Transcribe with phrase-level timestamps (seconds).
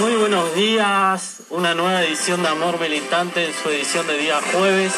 [0.00, 4.92] Muy buenos días, una nueva edición de Amor Militante en su edición de día jueves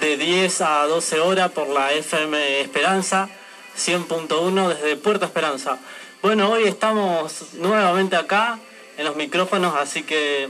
[0.00, 3.28] de 10 a 12 horas por la FM Esperanza
[3.76, 5.78] 100.1 desde Puerto Esperanza.
[6.20, 8.58] Bueno, hoy estamos nuevamente acá
[8.98, 10.48] en los micrófonos, así que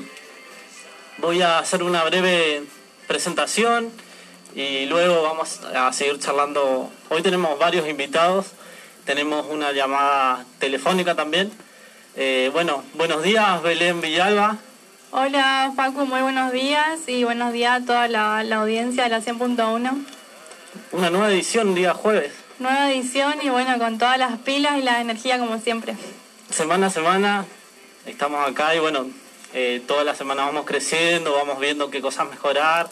[1.19, 2.63] voy a hacer una breve
[3.07, 3.91] presentación
[4.55, 6.91] y luego vamos a seguir charlando.
[7.11, 8.47] Hoy tenemos varios invitados,
[9.05, 11.53] tenemos una llamada telefónica también.
[12.15, 14.59] Eh, bueno, buenos días Belén Villalba.
[15.13, 20.05] Hola Paco, muy buenos días y buenos días a toda la, audiencia de la 100.1.
[20.93, 22.33] Una nueva edición, día jueves.
[22.59, 25.97] Nueva edición y bueno, con todas las pilas y la energía como siempre.
[26.51, 27.47] Semana a semana
[28.05, 29.07] estamos acá y bueno,
[29.55, 32.91] eh, toda la semana vamos creciendo, vamos viendo qué cosas mejorar.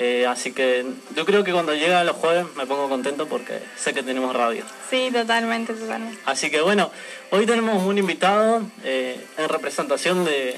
[0.00, 3.92] Eh, así que yo creo que cuando llega los jueves me pongo contento porque sé
[3.92, 4.64] que tenemos radio.
[4.88, 6.20] Sí, totalmente, totalmente.
[6.24, 6.92] Así que bueno,
[7.30, 10.56] hoy tenemos un invitado eh, en representación de,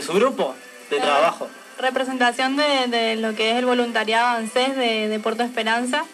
[0.00, 0.54] su grupo
[0.88, 1.48] de trabajo.
[1.78, 6.06] Representación de, lo que es el voluntariado ANSES de, de Puerto Esperanza,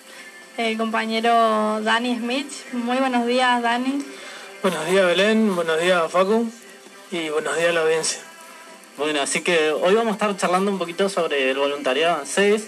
[0.56, 2.50] el compañero Dani Smith.
[2.72, 4.05] Muy buenos días, Dani.
[4.62, 5.55] Buenos días, Belén.
[5.55, 6.50] Buenos días, Facu.
[7.12, 8.28] Y buenos días a la audiencia.
[8.99, 12.63] Bueno, así que hoy vamos a estar charlando un poquito sobre el voluntariado en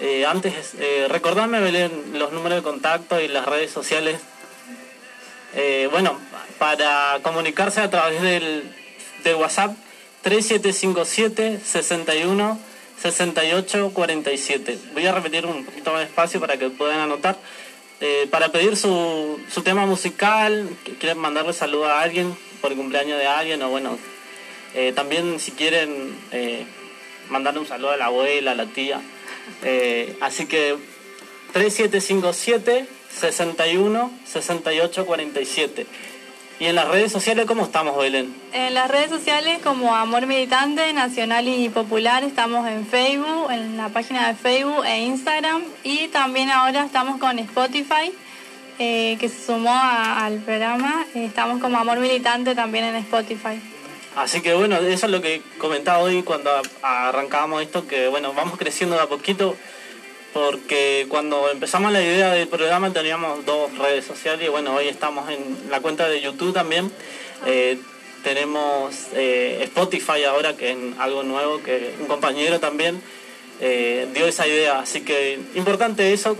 [0.00, 4.20] Eh, antes, eh, recordarme, Belén, los números de contacto y las redes sociales.
[5.56, 6.16] Eh, bueno,
[6.60, 8.62] para comunicarse a través del,
[9.24, 9.74] de WhatsApp
[10.22, 12.60] 3757 61
[13.00, 14.78] 68 47.
[14.94, 17.36] Voy a repetir un poquito más despacio para que puedan anotar.
[18.00, 20.68] Eh, para pedir su, su tema musical,
[21.00, 23.98] quieren mandarle saludo a alguien por el cumpleaños de alguien o bueno,
[24.74, 26.64] eh, también si quieren eh,
[27.28, 29.00] mandarle un saludo a la abuela, a la tía.
[29.62, 30.76] Eh, así que
[31.52, 35.86] 3757 61 68 47.
[36.60, 38.34] ¿Y en las redes sociales cómo estamos, Belén?
[38.52, 43.88] En las redes sociales como Amor Militante Nacional y Popular estamos en Facebook, en la
[43.88, 48.12] página de Facebook e Instagram y también ahora estamos con Spotify
[48.78, 51.04] que se sumó al programa.
[51.14, 53.60] Estamos como Amor Militante también en Spotify.
[54.16, 56.50] Así que bueno, eso es lo que comentaba hoy cuando
[56.82, 59.56] arrancábamos esto, que bueno, vamos creciendo de a poquito,
[60.34, 65.30] porque cuando empezamos la idea del programa teníamos dos redes sociales y bueno, hoy estamos
[65.30, 66.92] en la cuenta de YouTube también.
[67.46, 67.78] Eh,
[68.22, 73.00] tenemos eh, Spotify ahora, que es algo nuevo, que un compañero también
[73.60, 74.80] eh, dio esa idea.
[74.80, 76.36] Así que importante eso,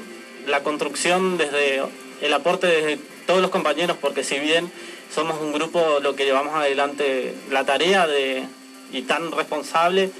[0.47, 1.83] la construcción desde
[2.21, 4.71] el aporte de todos los compañeros, porque si bien
[5.15, 8.45] somos un grupo lo que llevamos adelante la tarea de
[8.93, 10.11] y tan responsable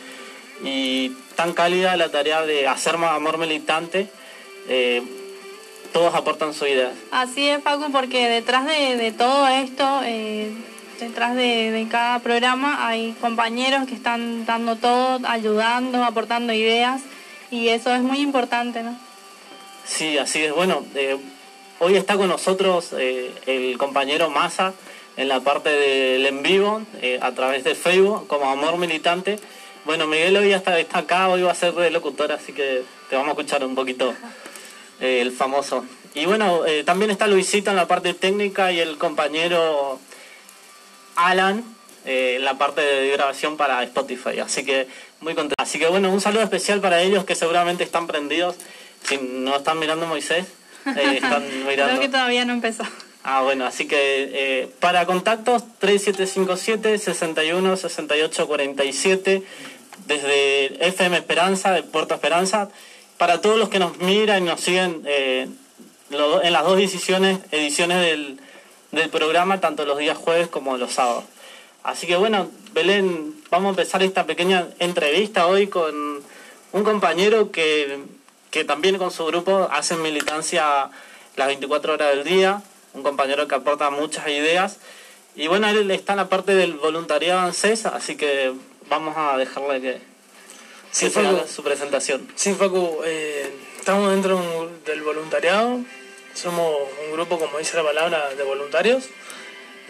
[0.65, 4.09] y tan cálida la tarea de hacer más amor militante
[4.69, 5.03] eh,
[5.93, 6.91] todos aportan su idea.
[7.11, 10.51] Así es Paco porque detrás de, todo esto eh,
[11.01, 17.03] detrás de, cada programa hay compañeros que están dando todo ayudando aportando ideas
[17.51, 18.99] y eso es muy importante no
[19.85, 20.55] sí así es.
[20.55, 21.19] Bueno eh,
[21.85, 24.73] Hoy está con nosotros eh, el compañero Massa
[25.17, 29.41] en la parte del en vivo, eh, a través de Facebook, como Amor Militante.
[29.85, 33.31] Bueno, Miguel hoy está, está acá, hoy va a ser locutor, así que te vamos
[33.31, 34.15] a escuchar un poquito
[35.01, 35.85] eh, el famoso.
[36.15, 39.99] Y bueno, también está Luisito en la parte técnica y el compañero
[41.17, 41.65] Alan
[42.05, 44.39] en la parte de grabación para Spotify.
[44.39, 44.87] Así que
[45.19, 45.57] muy contento.
[45.59, 48.55] Así que bueno, un saludo especial para ellos que seguramente están prendidos.
[49.03, 50.47] Si no están mirando Moisés,
[50.97, 51.93] están mirando.
[51.93, 52.85] Creo que todavía no empezó.
[53.25, 53.97] Ah, bueno, así que
[54.33, 59.43] eh, para contactos 3757 61 68 47
[60.07, 62.69] desde FM Esperanza, de Puerto Esperanza,
[63.19, 65.49] para todos los que nos miran y nos siguen eh,
[66.11, 68.41] en las dos ediciones, ediciones del,
[68.91, 71.25] del programa, tanto los días jueves como los sábados.
[71.85, 76.23] Así que bueno, Belén, vamos a empezar esta pequeña entrevista hoy con
[76.73, 77.99] un compañero que
[78.53, 80.91] que también con su grupo hacen militancia
[81.37, 84.77] las 24 horas del día, un compañero que aporta muchas ideas.
[85.35, 88.53] Y bueno, él está en la parte del voluntariado ANSES, así que
[88.91, 90.01] vamos a dejarle que,
[90.91, 91.11] sí,
[91.49, 92.29] su presentación.
[92.35, 95.81] Sí, Facu, eh, estamos dentro del voluntariado,
[96.35, 96.77] somos
[97.07, 99.05] un grupo, como dice la palabra, de voluntarios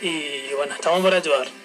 [0.01, 1.62] y bueno, estamos para ayudar.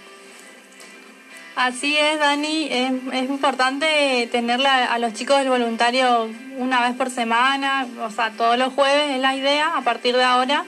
[1.58, 2.70] Así es, Dani.
[2.72, 2.92] Es,
[3.28, 8.74] importante tener a los chicos del voluntario una vez por semana, o sea, todos los
[8.74, 10.66] jueves es la idea a partir de ahora,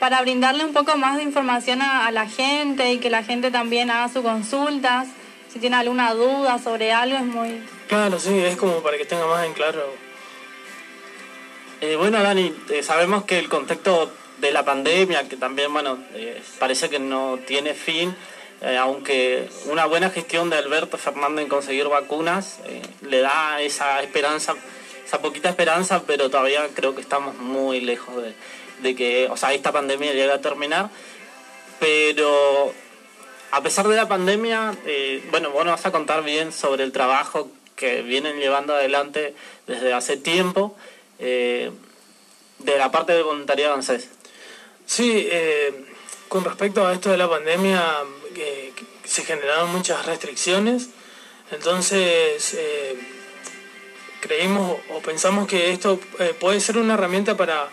[0.00, 3.88] para brindarle un poco más de información a, la gente y que la gente también
[3.92, 5.06] haga sus consultas.
[5.52, 7.62] Si tiene alguna duda sobre algo, es muy...
[7.86, 9.94] Claro, sí, es como para que tenga más en claro.
[11.82, 16.42] Eh, bueno, Dani, eh, sabemos que el contexto de la pandemia, que también, bueno, eh,
[16.58, 18.12] parece que no tiene fin,
[18.62, 24.02] eh, aunque una buena gestión de Alberto Fernández en conseguir vacunas eh, le da esa
[24.02, 24.54] esperanza,
[25.04, 28.14] esa poquita esperanza, pero todavía creo que estamos muy lejos
[28.82, 30.90] de, que, o sea, esta pandemia llegue a terminar.
[31.80, 32.72] Pero
[33.50, 36.92] a pesar de la pandemia, eh, bueno, vos nos vas a contar bien sobre el
[36.92, 39.34] trabajo que vienen llevando adelante
[39.66, 40.76] desde hace tiempo
[41.18, 44.08] de la parte del voluntariado ANSES.
[44.86, 45.84] Sí, eh,
[46.28, 47.82] con respecto a esto de la pandemia,
[49.04, 50.88] se generaron muchas restricciones,
[51.50, 52.98] entonces eh,
[54.20, 57.68] creímos o pensamos que esto eh, puede ser una herramienta para,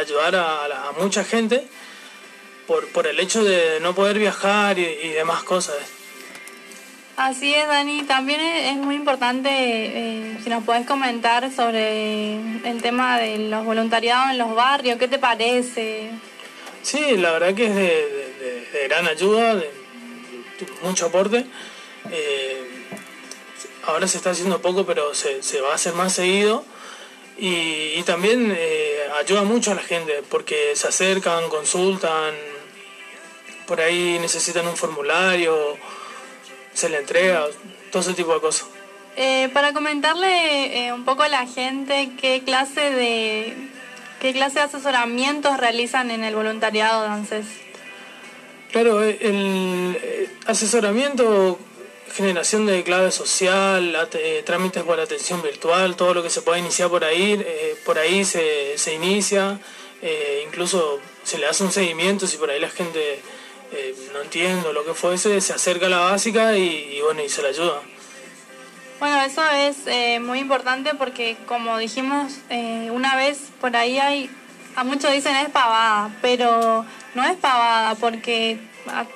[0.00, 1.66] ayudar a, mucha gente
[2.66, 5.76] por, por el hecho de no poder viajar y, demás cosas.
[7.16, 8.02] Así es, Dani.
[8.02, 12.36] También es muy importante si nos puedes comentar sobre
[12.68, 14.98] el tema de los voluntariados en los barrios.
[14.98, 16.10] ¿Qué te parece?
[16.82, 19.70] Sí, la verdad que es de, gran ayuda, de,
[20.82, 21.46] mucho aporte.
[22.10, 22.86] Eh,
[23.84, 26.64] ahora se está haciendo poco, pero se, va a hacer más seguido.
[27.36, 32.34] Y, también eh, ayuda mucho a la gente porque se acercan, consultan,
[33.66, 35.76] por ahí necesitan un formulario,
[36.72, 37.46] se le entrega,
[37.92, 38.66] todo ese tipo de cosas.
[39.16, 43.68] Eh, para comentarle un poco a la gente qué clase de
[44.20, 47.46] ¿Qué clase de asesoramientos realizan en el voluntariado de ANSES?
[48.72, 51.58] Claro, eh, el eh, asesoramiento,
[52.12, 56.88] generación de clave social, eh, trámites por atención virtual, todo lo que se pueda iniciar
[56.88, 57.44] por ahí,
[57.84, 59.58] por ahí se, se inicia,
[60.46, 63.20] incluso se le hace un seguimiento si por ahí la gente
[64.12, 67.42] no entiende lo que fuese, se acerca a la básica y, y bueno, y se
[67.42, 67.82] le ayuda.
[68.98, 74.28] Bueno, eso es eh, muy importante porque como dijimos eh, una vez, por ahí hay,
[74.74, 78.58] a muchos dicen es pavada, pero no es pavada porque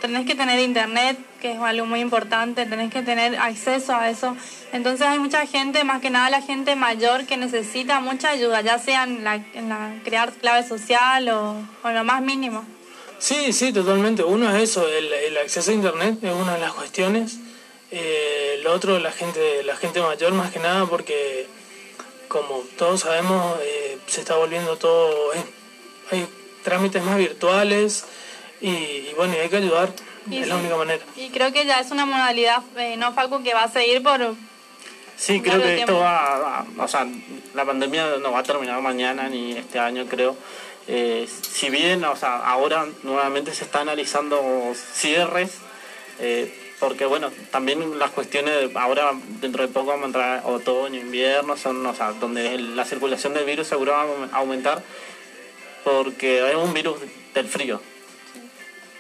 [0.00, 4.37] tenés que tener internet, que es algo muy importante, tenés que tener acceso a eso.
[4.73, 8.79] Entonces hay mucha gente, más que nada la gente mayor, que necesita mucha ayuda, ya
[8.79, 9.41] sea en, la,
[10.05, 12.65] crear clave social o, o, lo más mínimo.
[13.19, 14.25] Sí, sí, totalmente.
[14.25, 17.39] Uno es eso, el, el acceso a internet es una de las cuestiones.
[17.91, 21.47] Eh, lo otro, la gente, la gente mayor más que nada porque
[22.27, 25.33] como todos sabemos eh, se está volviendo todo,
[26.62, 28.05] trámites más virtuales
[28.61, 29.91] y, bueno, hay que ayudar,
[30.31, 31.03] es la única manera.
[31.17, 34.35] Y creo que ya es una modalidad, eh, no Facu, que va a seguir por...
[35.17, 37.06] Sí, creo que esto va, o sea,
[37.55, 40.37] la pandemia no va a terminar mañana ni este año creo.
[40.87, 45.58] si bien, o sea, ahora nuevamente se está analizando cierres,
[46.82, 51.87] porque bueno, también las cuestiones, ahora dentro de poco vamos a entrar otoño, invierno, son,
[51.87, 54.82] o sea, donde la circulación del virus seguro va a aumentar,
[55.84, 56.96] porque es un virus
[57.34, 57.81] del frío.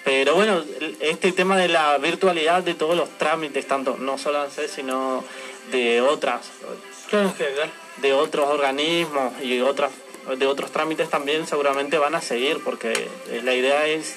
[0.04, 0.64] Pero bueno,
[1.00, 5.24] este tema de la virtualidad de todos los trámites, tanto no solo ANSES, sino
[5.70, 6.50] de otras,
[7.98, 9.92] de otros organismos y otras
[10.38, 13.08] de otros trámites también seguramente van a seguir, porque
[13.42, 14.14] la idea es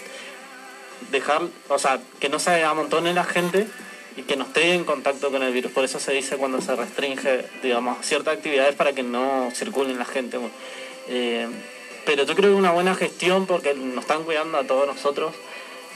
[1.11, 3.67] dejar, o sea, que no se amontone la gente
[4.15, 5.71] y que no esté en contacto con el virus.
[5.71, 10.05] Por eso se dice cuando se restringe, digamos, ciertas actividades para que no circulen la
[10.05, 10.37] gente.
[11.07, 11.47] Eh,
[12.05, 15.33] pero yo creo que una buena gestión porque nos están cuidando a todos nosotros,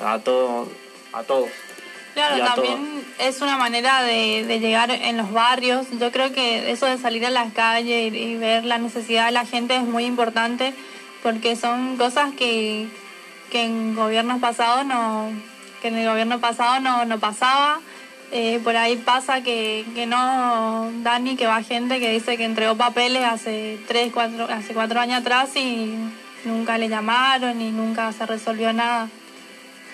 [0.04, 0.68] a, todos
[1.14, 1.50] a todos.
[2.14, 5.88] Claro, también es una manera de, llegar en los barrios.
[6.00, 9.46] Yo creo que eso de salir a las calles y ver la necesidad de la
[9.46, 10.74] gente es muy importante
[11.24, 12.88] porque son cosas que,
[13.52, 15.32] que en gobiernos pasados no,
[15.82, 17.80] que en el gobierno pasado no, no pasaba.
[18.32, 22.76] Eh, por ahí pasa que, que no, Dani, que va gente que dice que entregó
[22.76, 25.96] papeles hace tres, cuatro, hace cuatro años atrás y
[26.46, 29.10] nunca le llamaron y nunca se resolvió nada.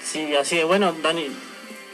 [0.04, 0.65] Sí, así es.
[0.65, 1.27] Bueno, Dani,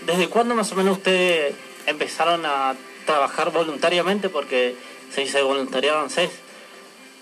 [0.05, 1.53] ¿desde cuándo más o menos ustedes
[1.85, 4.29] empezaron a trabajar voluntariamente?
[4.29, 4.75] Porque
[5.13, 6.31] se dice voluntariado en CES.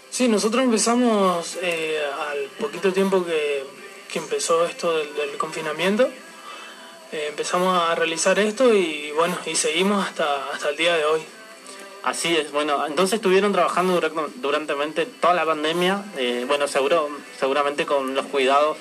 [0.09, 1.99] Sí, nosotros empezamos eh,
[2.31, 3.63] al poquito tiempo que
[4.11, 6.09] que empezó esto del, confinamiento.
[7.11, 11.21] Eh, empezamos a realizar esto y bueno, y seguimos hasta, hasta el día de hoy.
[12.03, 13.99] Así es, bueno, entonces estuvieron trabajando
[14.35, 18.77] durante toda la pandemia, eh, bueno, seguro, seguramente con los cuidados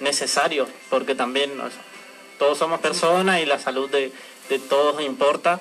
[0.00, 1.52] necesarios, porque también
[2.38, 4.10] todos somos personas y la salud de,
[4.70, 5.60] todos importa,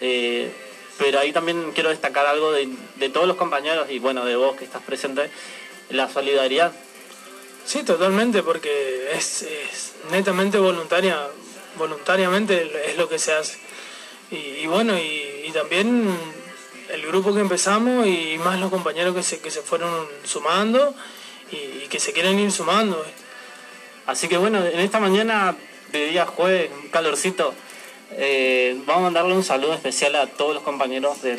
[0.00, 0.52] eh,
[0.98, 4.56] pero ahí también quiero destacar algo de, de todos los compañeros y bueno, de vos
[4.56, 5.30] que estás presente,
[5.88, 6.72] la solidaridad
[7.64, 9.46] Sí, totalmente, porque es,
[10.10, 11.18] netamente voluntaria,
[11.78, 13.58] voluntariamente es lo que se hace.
[14.30, 16.08] Y, bueno, y, también
[16.90, 20.94] el grupo que empezamos y más los compañeros que se, que se fueron sumando
[21.52, 23.04] y, que se quieren ir sumando.
[24.06, 25.54] Así que bueno, en esta mañana
[25.92, 27.54] de día jueves, un calorcito.
[28.16, 31.38] Eh, vamos a mandarle un saludo especial a todos los compañeros del,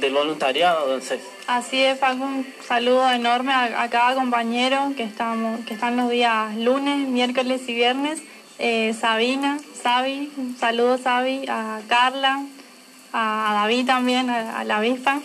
[0.00, 1.20] del voluntariado del CES.
[1.46, 6.10] Así es, Facu, un saludo enorme a, a cada compañero que, estamos, que están los
[6.10, 8.22] días lunes, miércoles y viernes.
[8.64, 12.44] Eh, Sabina, Sabi, un saludo Sabi, a Carla,
[13.12, 15.18] a David también, a, a la avispa.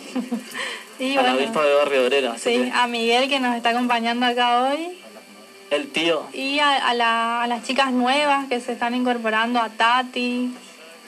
[0.98, 2.32] y a la bueno, avispa de Barrio Obrero.
[2.32, 4.98] así sí, que a Miguel que nos está acompañando acá hoy.
[5.70, 9.68] el tío, Y a, a la- a las chicas nuevas que se están incorporando, a
[9.68, 10.52] Tati,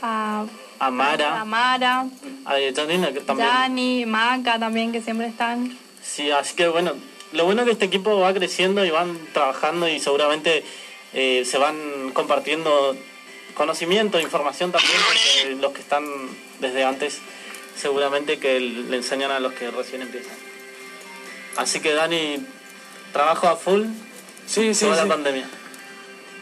[0.00, 0.44] a,
[0.78, 2.06] a a Mara, Mara,
[2.46, 3.49] a Janina, que también.
[3.49, 5.76] Dani, Maca también, que siempre están.
[6.00, 6.92] Sí, así que bueno,
[7.32, 10.62] lo bueno es que este equipo va creciendo y van trabajando y seguramente
[11.14, 12.97] eh, se van compartiendo
[13.55, 16.05] conocimiento, información también, porque los que están
[16.61, 17.19] desde antes
[17.76, 20.35] seguramente que le enseñan a los que recién empiezan.
[21.57, 22.38] Así que Dani,
[23.12, 23.85] trabajo a full
[24.47, 25.02] Sí, sí, toda sí.
[25.02, 25.49] la pandemia.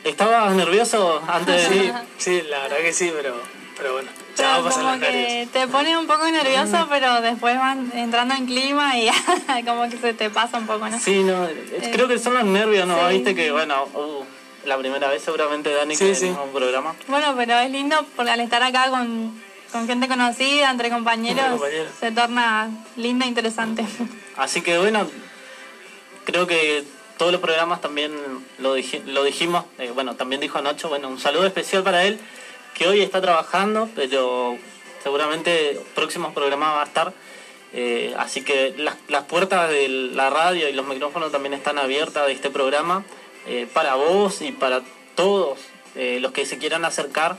[0.04, 3.34] ¿Estabas nervioso antes de Sí, sí, la verdad que sí, pero,
[3.76, 7.20] pero bueno, ya va a Pero pasar como que te pone un poco nervioso, pero
[7.20, 9.10] después van entrando en clima y
[9.66, 10.98] como que se te pasa un poco, ¿no?
[10.98, 12.96] Sí, no, eh, creo que son los nervios, ¿no?
[13.08, 13.16] sí.
[13.16, 14.24] Viste que, bueno, uh,
[14.68, 16.26] la primera vez seguramente Dani Sí, que sí.
[16.28, 16.94] en un programa.
[17.08, 19.40] Bueno, pero es lindo porque al estar acá con,
[19.72, 21.92] con gente conocida, entre compañeros, Entre compañeros.
[21.98, 23.84] se torna lindo e interesante.
[24.36, 25.08] Así que bueno,
[26.24, 26.84] creo que
[27.16, 28.12] todos los programas también
[28.58, 32.20] lo, dij- lo dijimos, eh, bueno, también dijo anoche, bueno, un saludo especial para él,
[32.74, 34.56] que hoy está trabajando, pero
[35.02, 37.12] seguramente próximos programas va a estar.
[37.72, 42.26] eh, así que las, las puertas de la radio y los micrófonos también están abiertas
[42.26, 43.04] de este programa
[43.48, 44.82] eh, para vos y para
[45.16, 45.58] todos
[45.96, 47.36] eh, los que se quieran acercar,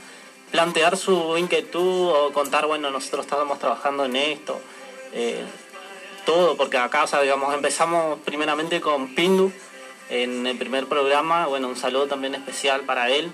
[0.50, 4.60] plantear su inquietud o contar, bueno, nosotros estábamos trabajando en esto.
[5.12, 5.44] eh,
[6.26, 9.50] todo, porque acá, o sea, digamos, empezamos primeramente con Pindu
[10.10, 11.46] en el primer programa.
[11.46, 13.32] Bueno, un saludo también especial para él,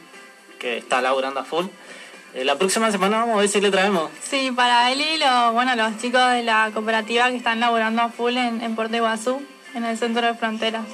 [0.58, 1.66] que está laburando a full.
[2.34, 4.10] La próxima semana vamos a ver si le traemos.
[4.22, 8.08] Sí, para él y los, bueno, los chicos de la cooperativa que están laburando a
[8.10, 9.42] full en, en Puerto Iguazú,
[9.74, 10.84] en el centro de fronteras.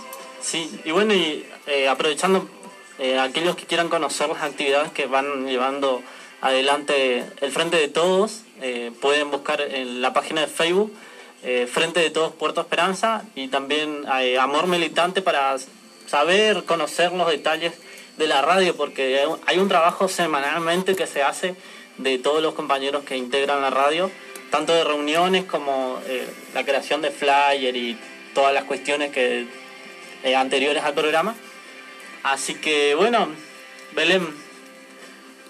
[0.43, 2.49] Sí, y bueno, y eh, aprovechando
[2.99, 6.03] eh, aquellos que quieran conocer las actividades que van llevando
[6.41, 10.93] adelante el Frente de Todos, eh, pueden buscar en la página de Facebook
[11.73, 14.05] Frente de Todos Puerto Esperanza y también
[14.39, 15.57] Amor Militante para
[16.07, 17.73] saber, conocer los detalles
[18.17, 21.57] de la radio, porque hay un- trabajo semanalmente que se hace
[21.99, 24.09] de todos los compañeros que integran la radio,
[24.53, 25.99] tanto de reuniones como
[26.55, 27.99] la creación de flyer y
[28.35, 29.49] todas las cuestiones que
[30.23, 31.35] eh, anteriores al programa.
[32.23, 33.29] Así que bueno,
[33.95, 34.29] Belén,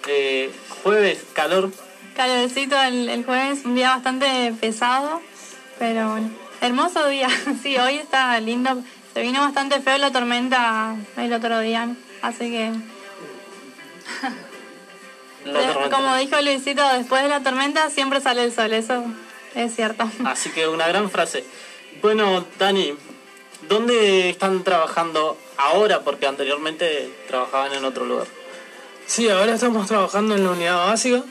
[0.09, 0.51] eh,
[0.83, 1.71] jueves, calor,
[2.15, 5.23] Calorcito el, el jueves, un día bastante pesado,
[5.79, 7.29] pero bueno, hermoso día.
[7.63, 8.83] Sí, hoy está lindo.
[9.15, 11.97] Se vino bastante feo la tormenta el otro día, ¿no?
[12.23, 12.73] así que
[15.91, 19.05] como dijo Luisito, después de la tormenta siempre sale el sol, eso
[19.55, 20.11] es cierto.
[20.25, 21.45] Así que una gran frase.
[22.01, 22.95] Bueno, Dani,
[23.73, 26.01] ¿dónde están trabajando ahora?
[26.01, 28.27] Porque anteriormente trabajaban en otro lugar.
[29.07, 31.23] Sí, ahora estamos trabajando en la unidad básica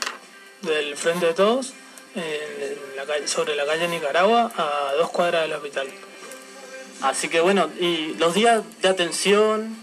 [0.62, 1.72] del Frente de Todos,
[2.14, 5.88] en la calle- sobre la calle Nicaragua, a dos cuadras del hospital.
[7.02, 9.76] Así que bueno, y los días de atención,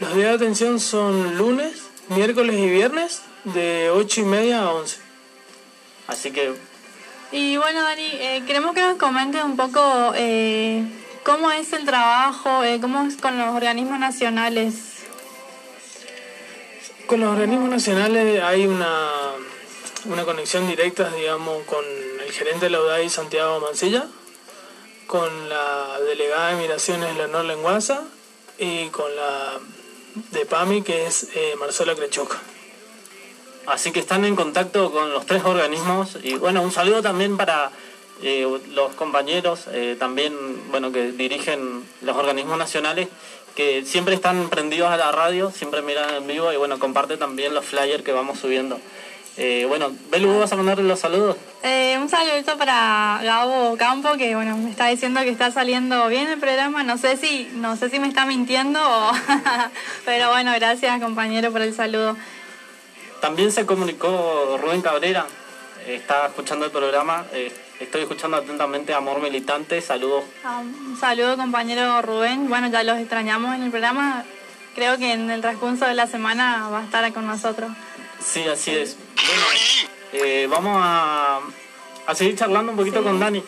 [0.00, 1.72] Los días de atención son lunes,
[2.08, 4.98] miércoles y viernes, de 8 y media a 11.
[6.06, 6.52] así que
[7.32, 10.84] Y bueno, Dani, eh, queremos que nos comentes un poco eh,
[11.28, 15.04] cómo es el trabajo, eh, cómo es con los organismos nacionales.
[17.06, 19.10] Con los organismos nacionales hay una,
[20.06, 21.84] una conexión directa, digamos, con
[22.24, 24.06] el gerente de la UDAI, Santiago Mancilla,
[25.06, 28.04] con la delegada de Migraciones, Leonor Lenguaza,
[28.58, 29.58] y con la
[30.32, 32.38] de PAMI, que es eh, Marcela Crechuca.
[33.66, 37.70] Así que están en contacto con los tres organismos y bueno, un saludo también para
[38.22, 40.34] eh, los compañeros eh, también,
[40.70, 43.08] bueno, que dirigen los organismos nacionales
[43.54, 47.54] que siempre están prendidos a la radio, siempre miran en vivo y bueno, comparte también
[47.54, 48.78] los flyers que vamos subiendo.
[49.40, 51.36] Eh, bueno, Belu, ¿vos vas a mandarle los saludos?
[51.62, 56.26] Eh, un saludito para Gabo Campo, que bueno, me está diciendo que está saliendo bien
[56.26, 56.82] el programa.
[56.82, 59.12] No sé si, no sé si me está mintiendo o
[60.04, 62.16] pero bueno, gracias compañero por el saludo.
[63.20, 65.26] También se comunicó Rubén Cabrera,
[65.86, 72.00] está escuchando el programa, eh, estoy escuchando atentamente Amor Militante, saludos Ah, Un saludo compañero
[72.02, 72.48] Rubén.
[72.48, 74.24] Bueno, ya los extrañamos en el programa.
[74.74, 77.70] Creo que en el transcurso de la semana va a estar con nosotros.
[78.24, 78.96] Sí, así es.
[79.16, 79.42] Bueno,
[80.24, 81.40] eh, vamos a,
[82.06, 83.04] a seguir charlando un poquito Sí.
[83.04, 83.42] con Dani.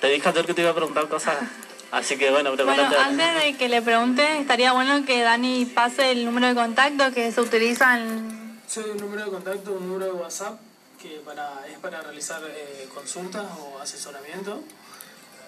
[0.00, 1.36] Te dije ayer que te iba a preguntar cosas
[1.92, 6.24] Así que bueno, Bueno, antes de que le pregunte, estaría bueno que Dani pase el
[6.24, 8.58] número de contacto que se utiliza en...
[8.66, 10.58] Soy un número de contacto, un número de WhatsApp
[11.02, 14.60] que para, es para realizar eh, consultas o asesoramiento.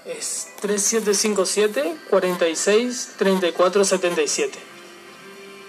[0.04, 4.58] Es 3757 46 34 77.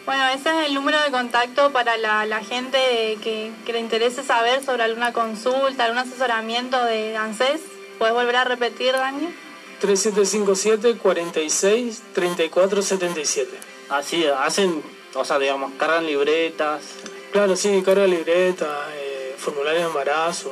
[0.05, 2.77] Bueno, ese es el número de contacto para la, la gente
[3.23, 7.61] que, que le interese saber sobre alguna consulta, algún asesoramiento de ANSES.
[7.97, 9.33] ¿Puedes volver a repetir, Dani?
[9.79, 13.57] 3757 46 34 77.
[13.89, 14.83] Así hacen,
[15.15, 16.83] o sea, digamos, cargan libretas.
[17.31, 19.04] Claro, sí, carga libreta, eh,
[19.45, 20.51] formulario de embarazo.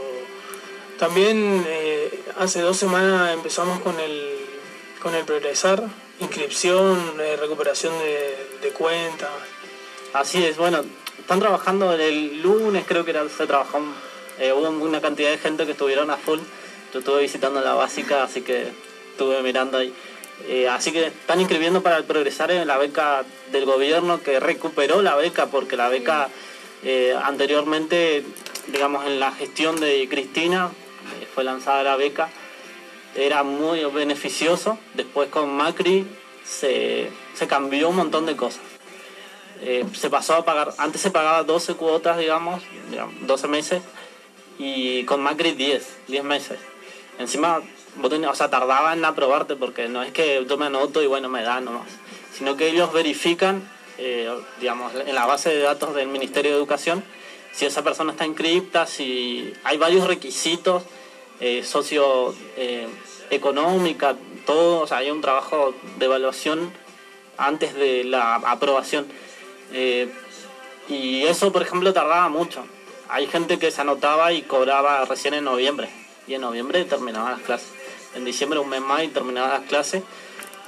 [1.00, 4.38] También eh, hace dos semanas empezamos con el,
[5.01, 5.83] con el Progresar,
[6.19, 9.29] inscripción, eh, recuperación de, cuentas.
[10.13, 10.81] Así es, bueno,
[11.19, 13.81] están trabajando el lunes, creo que era, se trabajó,
[14.39, 16.39] eh, hubo una cantidad de gente que estuvieron a full.
[16.93, 18.67] Yo estuve visitando la básica, así que
[19.12, 19.93] estuve mirando ahí.
[20.69, 25.15] Así que están inscribiendo para el progresar en la beca del gobierno que recuperó la
[25.15, 26.29] beca porque la beca
[27.23, 28.23] anteriormente,
[28.67, 30.72] digamos en la gestión de Cristina,
[31.22, 32.29] eh, fue lanzada la beca,
[33.15, 34.77] era muy beneficioso.
[34.93, 36.08] Después con Macri
[36.43, 38.62] se, se cambió un montón de cosas.
[39.62, 43.82] Eh, se pasó a pagar, antes se pagaba 12 cuotas, digamos, digamos, 12 meses,
[44.60, 46.60] y con Macri 10, 10 meses.
[47.17, 47.62] Encima,
[48.01, 51.43] o sea, tardaban en aprobarte porque no es que yo me anoto y bueno, me
[51.43, 51.88] dan nomás,
[52.34, 53.63] sino que ellos verifican,
[53.98, 54.29] eh,
[54.60, 57.01] digamos, en la base de datos del Ministerio de Educación,
[57.53, 60.83] si esa persona está inscripta, si hay varios requisitos
[61.39, 62.88] eh, socio eh,
[64.45, 66.72] todo, o sea, hay un trabajo de evaluación
[67.38, 69.07] antes de la aprobación.
[69.72, 70.12] Eh,
[70.88, 72.63] y eso, por ejemplo, tardaba mucho.
[73.10, 75.89] Hay gente que se anotaba y cobraba recién en noviembre.
[76.27, 77.69] Y en noviembre terminaban las clases.
[78.15, 80.03] En diciembre, un mes más, y terminaban las clases.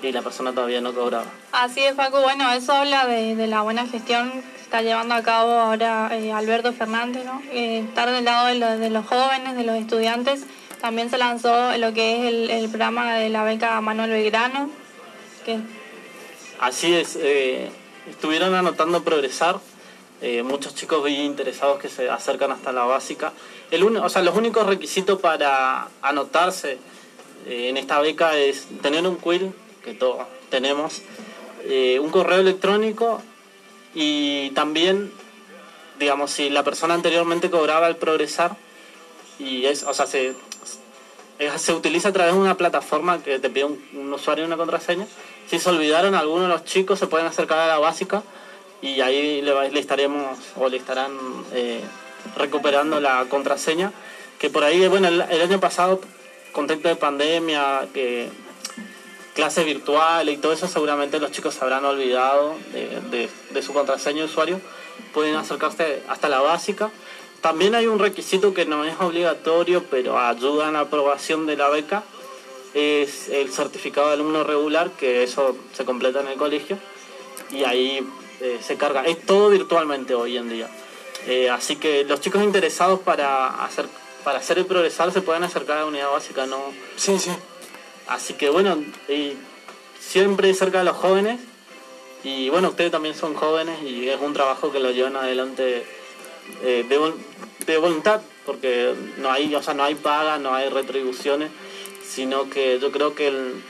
[0.01, 1.25] Y la persona todavía no cobraba.
[1.51, 2.21] Así es, Paco.
[2.21, 4.43] Bueno, eso habla de, de la buena gestión
[4.81, 7.41] llevando a cabo ahora eh, Alberto Fernández, ¿no?
[7.51, 10.43] Eh, estar del lado de, lo- de los jóvenes, de los estudiantes.
[10.81, 14.69] También se lanzó lo que es el, programa de la beca Manuel Belgrano,
[15.45, 15.57] que
[16.59, 17.69] Así es, eh,
[18.09, 19.59] estuvieron anotando progresar.
[20.21, 23.33] eh, muchos chicos vi interesados que se acercan hasta la básica.
[23.71, 26.77] El uni- o sea, los únicos requisitos para anotarse
[27.47, 31.01] en esta beca es tener un quill, que todos tenemos,
[32.01, 33.21] un correo electrónico
[33.95, 35.11] y también,
[35.97, 38.57] digamos, si la persona anteriormente cobraba el progresar,
[39.39, 40.35] y es, o sea, se,
[41.57, 45.07] se utiliza a través de una plataforma que te pide un, usuario y una contraseña.
[45.47, 48.21] Si se olvidaron algunos de los chicos, se pueden acercar a la básica
[48.81, 51.11] y ahí le, le estaremos o le estarán
[51.53, 51.81] eh,
[52.37, 53.93] recuperando la contraseña.
[54.39, 56.01] Que por ahí, bueno, el, el año pasado,
[56.51, 58.29] contexto de pandemia, que
[59.35, 64.19] clases virtuales y todo eso, seguramente los chicos se habrán olvidado de, de- su contraseña
[64.19, 64.59] de usuario.
[65.13, 66.89] Pueden acercarse hasta la básica.
[67.41, 71.69] También hay un requisito que no es obligatorio, pero ayuda en la aprobación de la
[71.69, 72.03] beca,
[72.73, 76.77] es el certificado de alumno regular, que eso se completa en el colegio
[77.51, 78.05] y ahí
[78.41, 79.03] eh, se carga.
[79.05, 80.67] Es todo virtualmente hoy en día.
[81.27, 83.85] Eh, así que los chicos interesados para hacer
[84.23, 86.57] para hacer el progresar se pueden acercar a la unidad básica, no.
[86.95, 87.29] Sí, sí.
[88.07, 88.77] Así que bueno,
[89.09, 89.33] y
[89.99, 91.39] siempre cerca de los jóvenes
[92.23, 95.85] y bueno, ustedes también son jóvenes y es un trabajo que lo llevan adelante
[96.63, 97.13] eh, de,
[97.65, 101.49] de voluntad, porque no hay, o sea, no hay paga, no hay retribuciones,
[102.07, 103.63] sino que yo creo que el-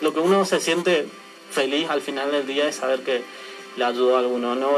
[0.00, 1.06] lo que uno se siente
[1.50, 3.22] feliz al final del día es saber que
[3.76, 4.70] le ayuda a alguno, ¿no?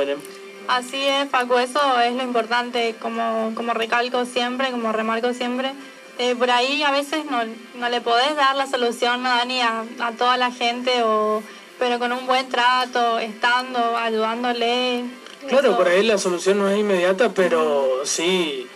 [0.68, 5.72] Así es, Paco, eso es lo importante, como, como recalco siempre, como remarco siempre.
[6.18, 7.42] Eh, por ahí a veces no,
[7.74, 11.42] no le podés dar la solución, ¿no, Dani, a, a toda la gente, o,
[11.78, 15.04] pero con un buen trato, estando, ayudándole.
[15.46, 18.66] Claro, eso- por ahí la solución no es inmediata, pero sí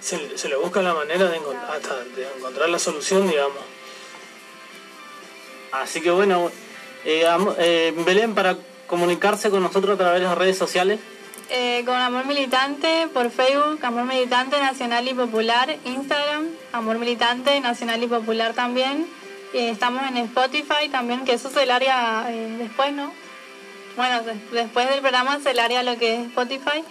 [0.00, 3.58] se, se le busca la manera de, encon- hasta de encontrar la solución, digamos.
[5.72, 6.50] Así que bueno,
[7.04, 7.24] eh,
[7.58, 10.98] eh, Belén, para comunicarse con nosotros a través de las redes sociales,
[11.50, 18.02] Eh, con Amor Militante por Facebook, Amor Militante Nacional y Popular, Instagram, Amor Militante Nacional
[18.02, 19.06] y Popular también.
[19.54, 23.10] Eh, estamos en Spotify también, que eso es el área eh, después, ¿no?
[23.96, 26.84] Bueno, des- después del programa es el área lo que es Spotify.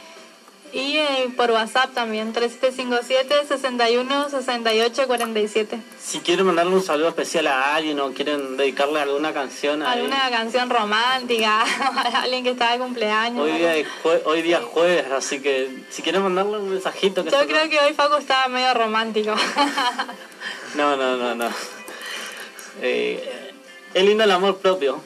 [0.74, 5.80] Y eh, por WhatsApp también, 3757 61 68 47.
[6.00, 10.30] si quieren mandarle un saludo especial a alguien o quieren dedicarle alguna canción a Alguna
[10.30, 11.62] canción romántica,
[12.14, 13.46] a alguien que está de cumpleaños.
[13.46, 17.24] Hoy día, es jue- hoy día es jueves, así que si quieren mandarle un mensajito
[17.24, 19.34] que Yo creo que hoy Facu estaba medio romántico.
[20.76, 21.50] No, no, no, no.
[22.82, 23.54] Eh,
[23.94, 25.02] Es lindo el amor propio.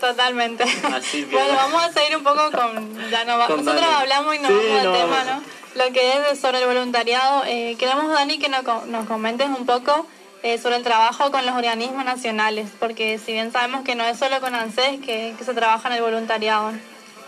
[0.00, 0.64] Totalmente.
[0.64, 3.10] Así que- bueno, vamos a seguir un poco con...
[3.10, 4.02] Ya no va- Con nosotros Dani.
[4.02, 5.24] hablamos y nos Sí, vamos al no, tema.
[5.24, 5.42] ¿no?
[5.84, 7.44] Lo que es de- sobre el voluntariado.
[7.46, 10.06] Eh, queremos, Dani, que nos, nos comentes un poco
[10.42, 14.18] eh, sobre el trabajo con los organismos nacionales, porque si bien sabemos que no es
[14.18, 16.72] solo con ANSES que, que se trabaja en el voluntariado.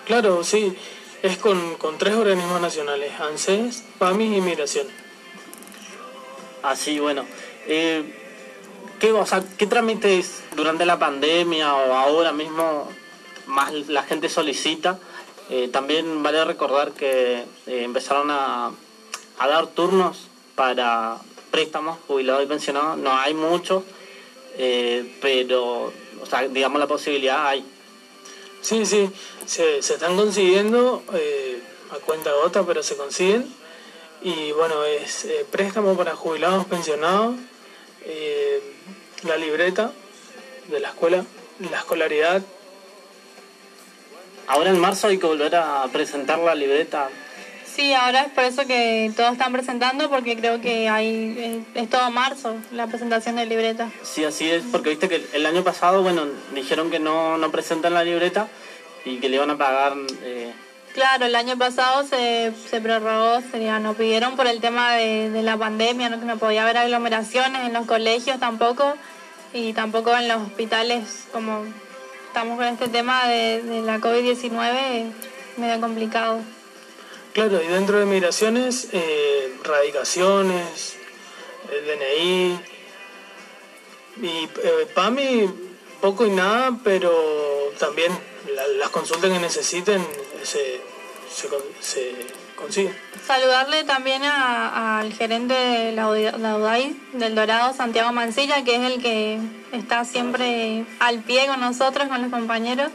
[0.07, 0.77] Claro, sí.
[1.23, 4.87] Es con, con tres organismos nacionales, ANSES, PAMI y Migración.
[6.63, 7.25] Así, bueno.
[7.67, 8.18] Eh,
[8.99, 12.89] ¿qué, o sea, ¿Qué trámites durante la pandemia o ahora mismo
[13.47, 14.99] más la gente solicita?
[15.51, 18.71] Eh, también vale recordar que eh, empezaron a,
[19.39, 21.17] a dar turnos para
[21.51, 22.99] préstamos, jubilados y pensionados.
[22.99, 23.85] No hay muchos,
[24.59, 25.93] eh, pero,
[26.51, 27.65] digamos la posibilidad hay.
[28.61, 29.11] Sí, sí,
[29.47, 33.47] se, se están consiguiendo eh, a cuenta gota, pero se consiguen.
[34.21, 37.37] Y bueno, es préstamo para jubilados, pensionados,
[39.25, 39.93] la libreta
[40.69, 41.25] de la escuela,
[41.71, 42.43] la escolaridad.
[44.47, 47.09] Ahora en marzo hay que volver a presentar la libreta.
[47.67, 51.89] Sí, ahora es por eso que todos están presentando, porque creo que hay eh, es
[51.91, 53.91] todo marzo la presentación de libreta.
[54.03, 57.95] Sí, así es, porque viste que el año pasado, bueno, dijeron que no, no presentan
[57.95, 58.49] la libreta
[59.05, 59.95] y que le iban a pagar.
[60.23, 60.53] eh,
[60.95, 65.43] Claro, el año pasado se, se prorrogó, sería, nos pidieron por el tema de, de
[65.43, 66.19] la pandemia, ¿no?
[66.19, 68.95] que no podía haber aglomeraciones en los colegios tampoco
[69.53, 71.65] y tampoco en los hospitales, como
[72.27, 75.13] estamos con este tema de, de la COVID-19,
[75.59, 76.41] medio complicado.
[77.33, 80.97] Claro, y dentro de migraciones, eh, radicaciones,
[81.73, 82.61] el DNI
[84.23, 85.49] y eh, PAMI,
[86.01, 87.13] poco y nada, pero
[87.79, 88.11] también
[88.53, 90.05] la- las consultas que necesiten
[90.45, 90.81] se,
[91.31, 91.49] se,
[91.81, 92.97] se consiguen.
[93.27, 96.05] Saludarle también a- al gerente de la
[96.39, 99.39] la UDAI del Dorado, Santiago Mancilla, que es el que
[99.73, 102.91] está siempre al pie con nosotros, con los compañeros.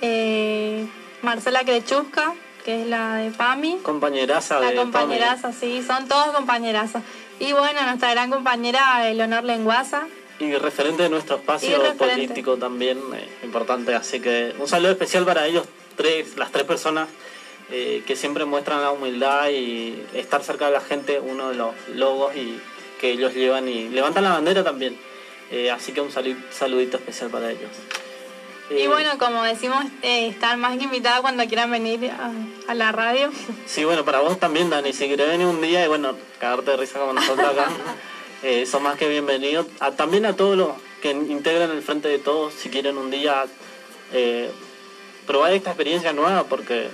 [0.00, 0.86] Eh,
[1.22, 3.78] Marcela Crechusca, que es la de PAMI.
[3.82, 7.02] compañeraza La de compañeraza, sí, son todos compañerazas.
[7.40, 10.06] Y bueno, nuestra gran compañera Eleonor Lenguaza.
[10.40, 13.94] Y referente de nuestro espacio político también, eh, importante.
[13.96, 15.66] Así que un saludo especial para ellos
[15.98, 17.08] tres, las tres personas
[17.70, 21.74] eh, que siempre muestran la humildad y estar cerca de la gente, uno de los
[21.94, 22.58] logos y
[22.98, 24.96] que ellos llevan y levantan la bandera también.
[25.50, 27.70] Eh, así que un salu- saludito especial para ellos.
[28.70, 32.30] Y Eh, bueno, como decimos, eh, están más que invitados cuando quieran venir a,
[32.70, 33.30] a la radio.
[33.66, 34.92] Sí, bueno, para vos también, Dani.
[34.94, 37.68] Si querés venir un día y bueno, cagarte de risa como nosotros acá,
[38.66, 39.66] son más que bienvenidos.
[39.80, 40.70] A- también a todos los
[41.02, 43.44] que integran el Frente de Todos, si quieren un día
[45.28, 46.88] probar esta experiencia nueva, porque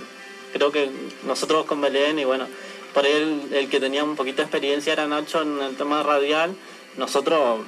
[0.53, 0.91] creo que
[1.23, 2.47] nosotros con Belén y bueno,
[2.93, 6.03] por ahí el, el que tenía un poquito de experiencia era Nacho en el tema
[6.03, 6.55] radial,
[6.99, 7.61] nosotros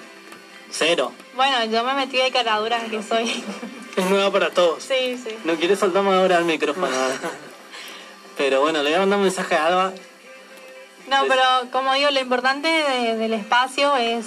[0.70, 1.12] cero.
[1.34, 3.42] Bueno, yo me metí de caradura que soy.
[3.96, 4.82] Es nueva para todos.
[4.82, 5.34] sí, sí.
[5.44, 6.88] No quiere soltarme ahora el micrófono.
[8.36, 9.92] Pero bueno, le voy a mandar un mensaje a Alba.
[11.08, 14.26] No, pero como digo, lo importante de- del espacio es,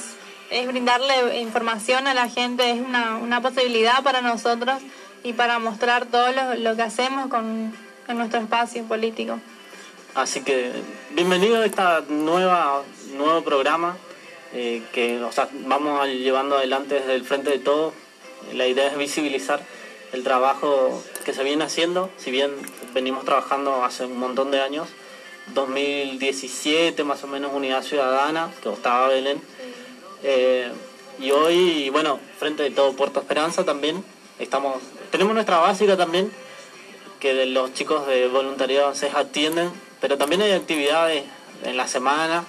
[0.49, 4.81] es brindarle información a la gente, es una, una posibilidad para nosotros
[5.23, 7.73] y para mostrar todo lo, lo que hacemos con
[8.07, 9.39] en nuestro espacio político.
[10.15, 10.71] Así que
[11.11, 12.81] bienvenido a esta nueva
[13.15, 13.97] nuevo programa
[14.53, 17.93] eh, que o sea, vamos a- llevando adelante desde el frente de todo.
[18.53, 19.61] La idea es visibilizar
[20.13, 22.51] el trabajo que se viene haciendo, si bien
[22.95, 24.87] venimos trabajando hace un montón de años,
[25.53, 29.39] 2017 más o menos Unidad Ciudadana, que estaba Belén,
[30.23, 30.71] eh,
[31.19, 34.03] y hoy, bueno, frente de todo Puerto Esperanza también,
[34.39, 34.77] estamos,
[35.11, 36.31] tenemos nuestra básica también,
[37.19, 41.23] que de los chicos de voluntariado se atienden, pero también hay actividades
[41.63, 42.43] en la semana.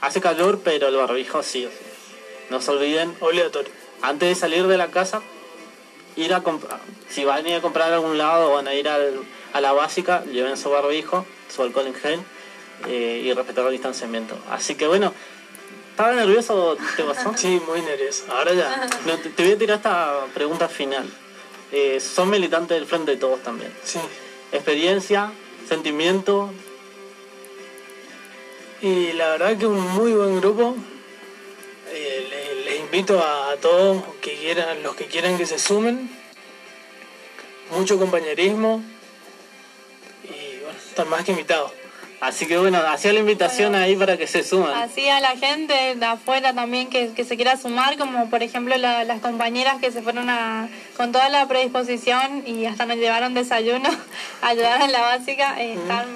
[0.00, 1.68] Hace calor, pero el barbijo sí.
[2.50, 3.14] No se olviden.
[3.20, 3.72] Obligatorio.
[4.00, 5.22] Antes de salir de la casa,
[6.16, 6.80] ir a comprar.
[7.08, 10.24] Si van a ir a comprar a algún lado van a ir a la básica,
[10.24, 12.20] lleven su barbijo, su alcohol en gel
[12.86, 14.36] eh, y respetar el distanciamiento.
[14.50, 15.12] Así que bueno,
[15.94, 16.76] ¿estaba nervioso?
[16.96, 17.32] ¿Te pasó?
[17.36, 18.24] Sí, muy nervioso.
[18.28, 18.88] Ahora ya.
[19.36, 21.08] te, voy a tirar esta pregunta final.
[21.70, 23.72] Eh, son militantes del Frente de Todos también.
[23.84, 24.00] Sí.
[24.50, 25.30] Experiencia,
[25.68, 26.50] sentimiento.
[28.82, 30.74] Y la verdad que un muy buen grupo.
[31.92, 36.10] Eh, les, invito a, todos que quieran, los que quieran que se sumen.
[37.70, 38.82] Mucho compañerismo.
[40.24, 41.70] Y bueno, están más que invitados.
[42.20, 44.72] Así que bueno, hacía la invitación ahí para que se suman.
[44.74, 49.20] Así a la gente de afuera también que, se quiera sumar, como por ejemplo las
[49.20, 53.90] compañeras que se fueron a, con toda la predisposición y hasta nos llevaron desayuno,
[54.42, 55.60] ayudar en la básica.
[55.60, 56.06] Eh, están,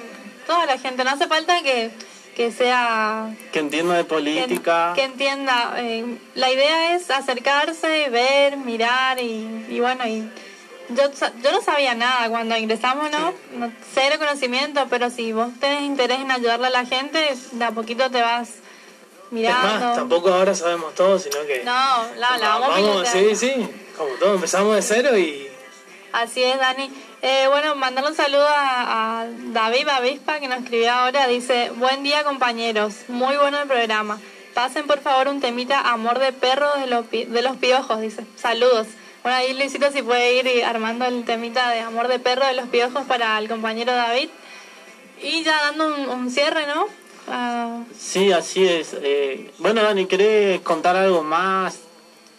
[0.47, 1.91] toda la gente, no hace falta que,
[2.35, 3.35] que sea...
[3.51, 4.93] Que entienda de política.
[4.95, 5.75] Que, entienda.
[5.77, 10.27] Eh, la idea es acercarse, ver, mirar y, y bueno, y
[10.89, 11.11] yo,
[11.43, 13.33] yo no sabía nada cuando ingresamos, ¿no?
[13.93, 17.19] Cero conocimiento, pero si vos tenés interés en ayudarle a la gente,
[17.51, 18.49] de a poquito te vas
[19.31, 19.67] mirando.
[19.67, 21.63] Es más, tampoco ahora sabemos todo, sino que...
[21.63, 21.71] No,
[22.17, 25.47] la, la vamos, vamos Sí, sí, como todo, empezamos de cero y...
[26.11, 26.91] Así es, Dani.
[27.21, 31.27] Eh, bueno, mandarle un saludo a, David Avispa que nos escribió ahora.
[31.27, 34.19] Dice, buen día compañeros, muy bueno el programa.
[34.55, 38.25] Pasen por favor un temita Amor de Perro de los, de los Piojos, dice.
[38.35, 38.87] Saludos.
[39.23, 42.67] Bueno, ahí Luisito si puede ir armando el temita de Amor de Perro de los
[42.69, 44.29] Piojos para el compañero David.
[45.21, 46.87] Y ya dando un, cierre, ¿no?
[47.27, 47.83] Ah.
[47.97, 48.95] Sí, así es.
[49.01, 51.79] Eh, bueno, Dani, ¿querés contar algo más?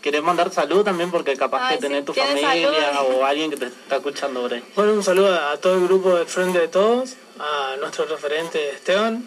[0.01, 1.11] ¿Querés mandar salud también?
[1.11, 4.65] Porque capaz que tenés tu familia o alguien que te está escuchando por ahí.
[4.75, 9.27] Bueno, un saludo a todo el grupo del Frente de Todos, a nuestro referente Esteban,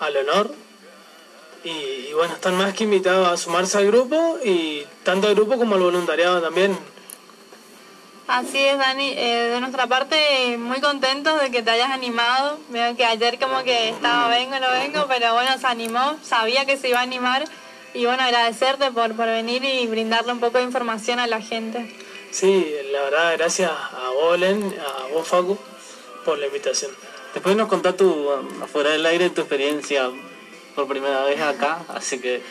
[0.00, 0.50] a Leonor,
[1.64, 5.74] y, bueno, están más que invitados a sumarse al grupo y tanto al grupo como
[5.74, 6.78] al voluntariado también.
[8.26, 9.12] Así es, Dani.
[9.16, 12.58] Eh, de nuestra parte, muy contentos de que te hayas animado.
[12.70, 16.76] Veo que ayer como que estaba vengo, no vengo, pero bueno, se animó, sabía que
[16.76, 17.44] se iba a animar.
[17.92, 21.94] Y bueno, agradecerte por, por venir y brindarle un poco de información a la gente.
[22.30, 25.56] Sí, la verdad, gracias a vos, a vos, Facu,
[26.24, 26.90] por la invitación.
[27.32, 28.30] Después nos contás tu,
[28.62, 30.10] afuera del aire, tu experiencia
[30.74, 32.42] por primera vez acá, así que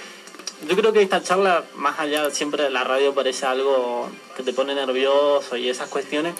[0.67, 4.53] yo creo que esta charla, más allá siempre de la radio, parece algo que te
[4.53, 6.35] pone nervioso y esas cuestiones.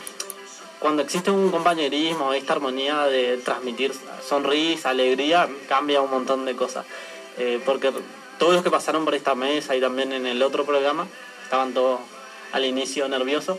[0.80, 3.94] Cuando existe un compañerismo, esta armonía de transmitir
[4.26, 6.86] sonrisa, alegría, cambia un montón de cosas.
[7.38, 7.92] Eh, porque
[8.38, 11.08] todos los que pasaron por esta mesa y también en el otro programa
[11.44, 12.00] estaban todos
[12.54, 13.58] al inicio nerviosos.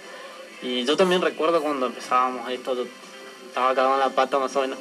[0.63, 2.87] Y yo también recuerdo cuando empezábamos esto,
[3.49, 4.79] estaba cagado en la pata más o menos.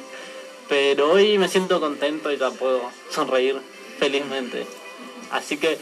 [0.68, 3.60] Pero hoy me siento contento y ya puedo sonreír
[3.98, 4.66] felizmente.
[5.30, 5.78] Así que,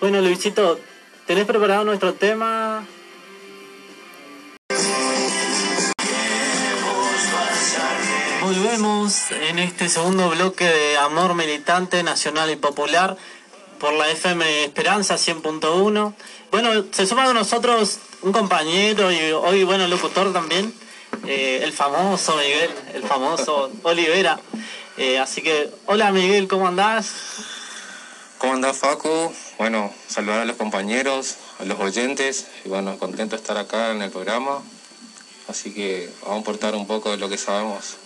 [0.00, 0.78] bueno, Luisito,
[1.26, 2.86] ¿tenés preparado nuestro tema?
[8.42, 13.16] Volvemos en este segundo bloque de Amor Militante Nacional y Popular
[13.78, 16.14] por la FM Esperanza 100.1.
[16.50, 20.74] Bueno, se suma con nosotros un compañero y hoy, bueno, locutor también,
[21.26, 24.40] eh, el famoso Miguel, el famoso Olivera.
[24.96, 27.12] Eh, así que, hola Miguel, ¿cómo andás?
[28.38, 29.32] ¿Cómo andás Facu?
[29.58, 34.02] Bueno, saludar a los compañeros, a los oyentes, y bueno, contento de estar acá en
[34.02, 34.62] el programa.
[35.48, 37.96] Así que vamos a aportar un poco de lo que sabemos.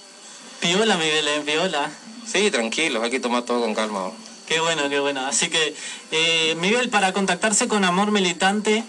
[0.60, 1.42] Piola, Miguel, ¿eh?
[1.44, 1.90] Piola.
[2.26, 4.10] Sí, tranquilo, hay que tomar todo con calma.
[4.46, 5.26] Qué bueno, qué bueno.
[5.26, 5.74] Así que,
[6.10, 8.82] eh, Miguel, para contactarse con Amor Militante,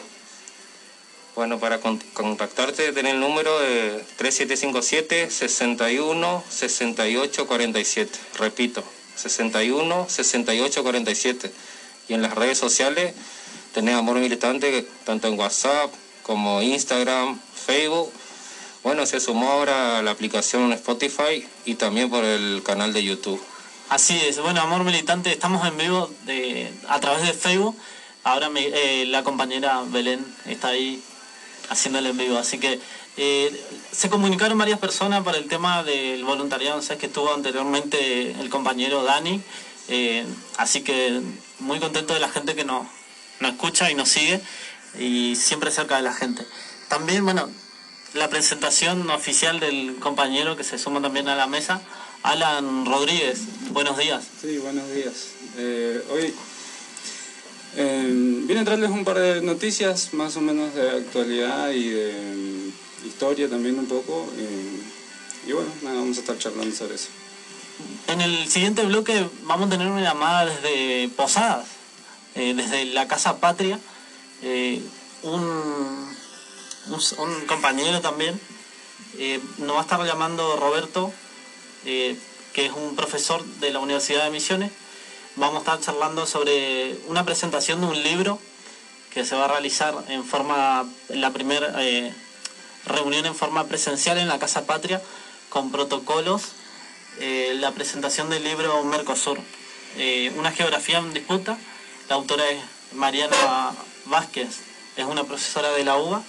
[1.36, 8.20] bueno, para contactarte tenés el número de 3757 61 68 47.
[8.40, 8.84] Repito,
[9.16, 11.52] 61 68 47.
[12.08, 13.14] Y en las redes sociales
[13.74, 15.94] tenés Amor Militante, tanto en WhatsApp
[16.24, 18.12] como Instagram, Facebook.
[18.84, 23.44] Bueno, se sumó ahora la aplicación Spotify y también por el canal de YouTube.
[23.90, 27.76] Así es, bueno, Amor Militante, estamos en vivo de, a través de Facebook.
[28.24, 31.04] Ahora eh, la compañera Belén está ahí
[31.70, 32.38] haciéndolo en vivo.
[32.38, 32.80] Así que
[33.18, 38.50] eh, se comunicaron varias personas para el tema del voluntariado, sabes que estuvo anteriormente el
[38.50, 39.42] compañero Dani,
[39.88, 40.26] eh,
[40.58, 41.22] así que
[41.60, 42.86] muy contento de la gente que nos,
[43.40, 44.42] nos escucha y nos sigue
[45.00, 46.46] y siempre cerca de la gente.
[46.90, 47.50] También, bueno,
[48.14, 51.82] la presentación oficial del compañero que se suma también a la mesa,
[52.24, 53.40] Alan Rodríguez.
[53.72, 54.24] Buenos días.
[54.42, 55.14] Sí, buenos días.
[55.58, 56.34] Eh, hoy
[57.76, 58.08] eh,
[58.48, 63.08] vine a traerles un par de noticias más o menos de actualidad y de mm,
[63.08, 64.28] historia también un poco.
[65.48, 67.10] y bueno, nada, vamos a estar charlando sobre eso.
[68.08, 71.68] En el siguiente bloque vamos a tener una llamada desde Posadas,
[72.36, 73.80] eh, desde la Casa Patria.
[74.42, 74.82] Eh,
[75.24, 76.16] un,
[77.48, 78.40] compañero también
[79.18, 81.12] eh, nos va a estar llamando Roberto,
[81.84, 82.18] que
[82.56, 84.72] es un profesor de la Universidad de Misiones.
[85.38, 88.40] Vamos a estar charlando sobre una presentación de un libro
[89.14, 92.14] que se va a realizar en forma, la primera eh,
[92.86, 95.02] reunión en forma presencial en la Casa Patria,
[95.50, 96.54] con protocolos
[97.20, 99.38] eh, la presentación del libro Mercosur,
[99.98, 101.58] eh, una geografía en disputa.
[102.08, 102.62] La autora es
[102.94, 103.74] Mariana
[104.06, 104.62] Vázquez,
[104.96, 106.24] es una profesora de la UBA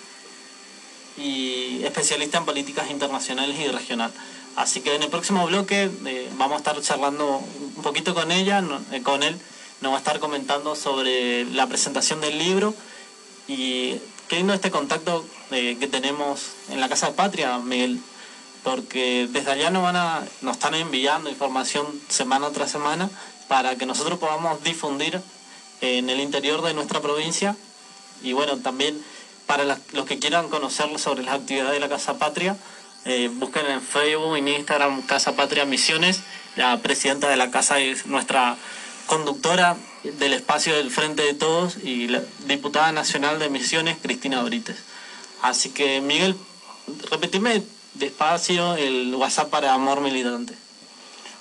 [1.17, 4.13] y especialista en políticas internacionales y regional.
[4.57, 7.43] Así que en el próximo bloque eh, vamos a estar charlando
[7.77, 9.39] un poquito con ella, eh, con él,
[9.83, 12.75] nos va a estar comentando sobre la presentación del libro.
[13.49, 18.01] Y qué lindo este contacto eh, que tenemos en la Casa de Patria, Miguel
[18.67, 23.09] porque desde allá nos van a nos están enviando información semana tras semana
[23.47, 25.21] para que nosotros podamos difundir
[25.81, 27.55] en el interior de nuestra provincia.
[28.25, 29.01] Y bueno también
[29.47, 32.57] para los que quieran conocer sobre las actividades de la Casa Patria
[33.07, 36.21] eh, busquen en Facebook en Instagram Casa Patria Misiones
[36.57, 38.57] la presidenta de la casa es nuestra
[39.07, 44.77] conductora del espacio del Frente de Todos y la diputada nacional de Misiones Cristina Brites
[45.43, 46.37] así que Miguel
[47.11, 47.63] repetime
[47.95, 50.55] despacio el WhatsApp para Amor Militante.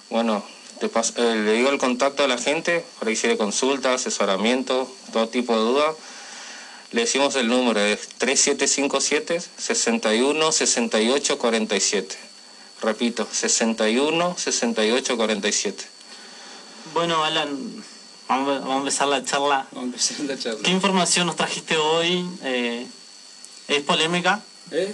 [0.09, 0.43] Bueno,
[0.81, 5.53] eh, le digo el contacto a la gente para que hiciera consulta, asesoramiento, todo tipo
[5.53, 5.95] de dudas.
[6.95, 12.15] Le decimos el número, es 3757 61 68 47.
[12.81, 15.83] Repito, 61 68 47.
[16.93, 17.83] Bueno, Alan,
[18.29, 19.67] vamos, a- vamos a empezar la charla.
[19.73, 20.59] Vamos a empezar la charla.
[20.63, 22.25] ¿Qué información nos trajiste hoy?
[22.43, 22.87] Eh,
[23.67, 24.41] ¿Es polémica?
[24.71, 24.91] Es,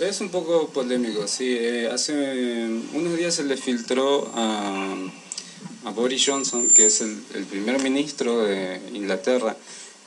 [0.00, 1.56] es un poco polémico, sí.
[1.56, 4.92] Eh, hace eh, unos días se le filtró a,
[5.84, 9.56] a Boris Johnson, que es el, el primer ministro de Inglaterra,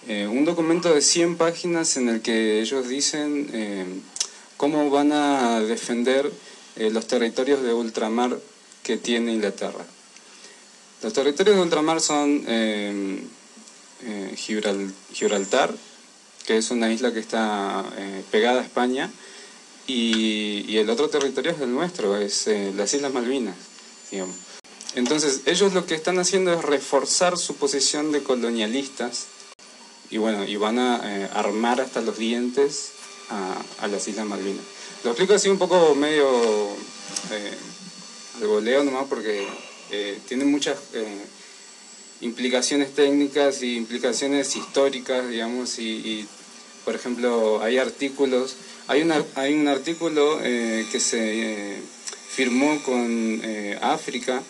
[0.08, 3.86] eh, un documento de 100 páginas en el que ellos dicen eh,
[4.58, 6.32] cómo van a defender
[6.76, 8.38] eh, los territorios de ultramar
[8.84, 9.86] que tiene Inglaterra.
[11.04, 13.20] Los territorios de ultramar son eh,
[14.04, 15.76] eh, Gibral- Gibraltar,
[16.46, 19.12] que es una isla que está eh, pegada a España,
[19.88, 23.56] y, y el otro territorio es el nuestro, es las Islas Malvinas,
[24.12, 24.36] digamos.
[24.96, 29.28] Entonces, ellos lo que están haciendo es reforzar su posición de colonialistas
[30.10, 32.92] y bueno, y van a eh, armar hasta los dientes
[33.30, 34.64] a, a las Islas Malvinas.
[35.04, 36.28] Lo explico así un poco medio
[37.32, 37.58] eh,
[38.42, 39.48] al voleo nomás porque
[39.92, 41.26] eh, tiene muchas eh,
[42.22, 46.28] implicaciones técnicas y implicaciones históricas, digamos, y, y,
[46.84, 48.56] por ejemplo, hay artículos,
[48.88, 51.82] hay, una, hay un artículo eh, que se eh,
[52.30, 53.42] firmó con
[53.82, 54.42] África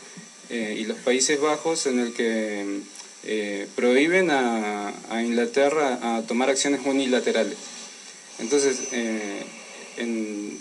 [0.49, 2.81] y los Países Bajos en el que
[3.27, 7.57] eh, prohíben a, a Inglaterra a tomar acciones unilaterales.
[8.39, 9.43] Entonces, eh,
[9.97, 10.59] en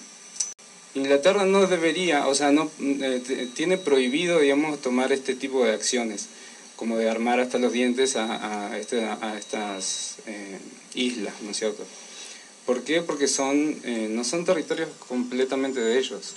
[0.95, 6.27] Inglaterra no debería, o sea, no eh, tiene prohibido, digamos, tomar este tipo de acciones,
[6.75, 9.07] como de armar hasta los dientes a, a, este-
[9.39, 10.17] estas
[10.95, 11.85] islas, ¿no es cierto?
[12.67, 13.01] ¿Por qué?
[13.01, 13.77] Porque son,
[14.15, 16.33] no son territorios completamente de ellos,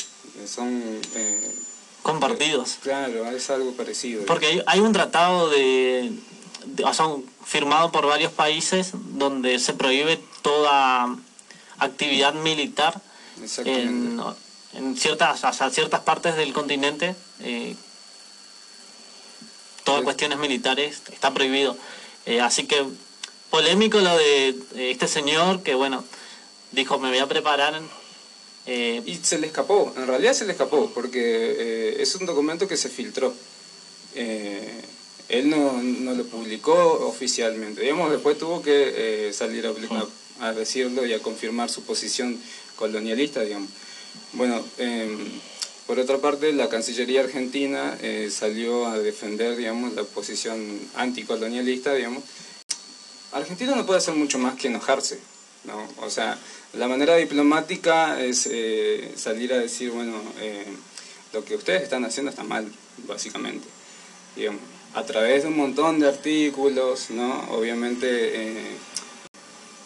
[0.46, 0.84] son,
[2.04, 2.78] Compartidos.
[2.82, 4.26] claro, es algo parecido.
[4.26, 6.12] Porque hay, hay un tratado de,
[6.66, 7.06] de- o sea,
[7.46, 11.16] firmado por varios países donde se prohíbe toda
[11.78, 13.02] actividad militar
[13.66, 14.20] en,
[14.74, 17.16] en ciertas, o sea, ciertas partes del continente.
[17.42, 17.76] Eh,
[19.84, 21.78] todas cuestiones militares está prohibido.
[22.26, 22.86] Eh, así que
[23.50, 26.04] polémico lo de eh, este señor que, bueno,
[26.72, 27.80] dijo me voy a preparar.
[28.72, 32.68] Eh, Y se le escapó, en realidad se le escapó, porque eh, es un documento
[32.68, 33.34] que se filtró.
[34.16, 34.82] Eh,
[35.30, 36.74] él no, no lo publicó
[37.08, 40.08] oficialmente, digamos, después tuvo que eh, salir a, a-
[40.50, 42.40] a decirlo y a confirmar su posición
[42.78, 43.70] colonialista, digamos.
[44.34, 45.10] Bueno, eh,
[45.86, 52.24] por otra parte, la Cancillería Argentina eh, salió a defender, digamos, la posición anticolonialista, digamos.
[53.32, 55.20] Argentina no puede hacer mucho más que enojarse,
[55.66, 55.88] ¿no?
[56.06, 56.38] O sea,
[56.74, 60.66] la manera diplomática es eh, salir a decir, bueno, eh,
[61.34, 62.72] lo que ustedes están haciendo está mal,
[63.08, 63.68] básicamente.
[64.94, 67.50] A través de un montón de artículos, ¿no?
[67.52, 68.76] Obviamente, eh,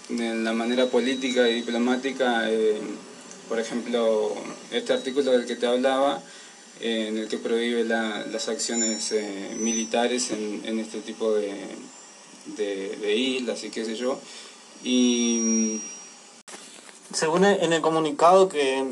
[0.09, 2.79] de la manera política y diplomática, eh,
[3.47, 4.36] por ejemplo,
[4.71, 6.21] este artículo del que te hablaba,
[6.81, 9.13] en el que prohíbe las acciones
[9.57, 11.53] militares en, este tipo de,
[12.57, 14.19] de, islas y qué sé yo.
[14.84, 15.79] Y...
[17.24, 18.84] Según en el comunicado que,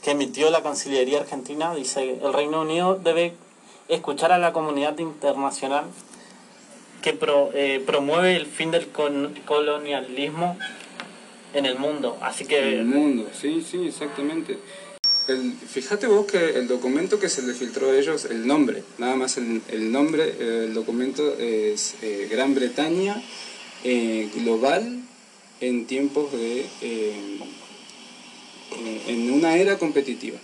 [0.00, 3.34] que emitió la Cancillería Argentina, dice el Reino Unido debe
[3.88, 5.84] escuchar a la comunidad internacional
[7.02, 7.18] que
[7.52, 10.56] eh, promueve el fin del colonialismo
[11.52, 12.16] en el mundo.
[12.22, 12.58] Así que...
[12.58, 14.58] En el mundo, sí, sí, exactamente.
[15.68, 19.36] Fíjate vos que el documento que se le filtró a ellos, el nombre, nada más
[19.36, 23.22] el, el nombre, el documento es eh, Gran Bretaña
[23.84, 25.02] eh, global
[25.60, 27.57] en tiempos de...
[29.06, 30.38] en una era competitiva.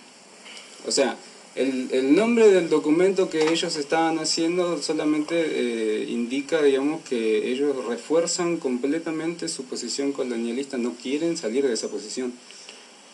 [0.86, 1.16] O sea,
[1.54, 7.86] el, el, nombre del documento que ellos estaban haciendo solamente eh, indica, digamos, que ellos
[7.86, 12.34] refuerzan completamente su posición colonialista, no quieren salir de esa posición.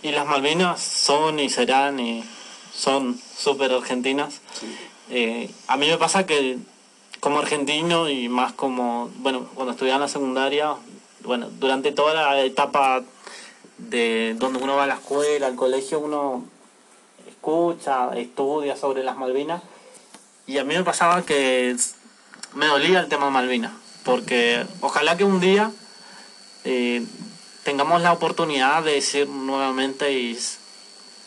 [0.02, 2.24] Y las Malvinas son y serán y
[2.74, 4.40] son súper argentinas.
[5.10, 6.56] Eh, a mí me pasa que
[7.20, 10.74] como argentino y más como, bueno, cuando estudiaba en la secundaria,
[11.24, 13.04] bueno, durante toda la etapa
[13.88, 16.44] de donde uno va a la escuela, al colegio, uno
[17.28, 19.62] escucha, estudia sobre las Malvinas.
[20.46, 21.76] Y a mí me pasaba que
[22.54, 23.72] me dolía el tema Malvinas,
[24.04, 25.70] porque ojalá que un día
[26.64, 27.02] eh,
[27.64, 30.38] tengamos la oportunidad de decir nuevamente y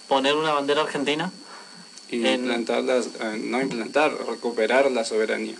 [0.07, 1.31] poner una bandera argentina.
[2.09, 5.55] Y implantar, eh, no implantar, recuperar la soberanía.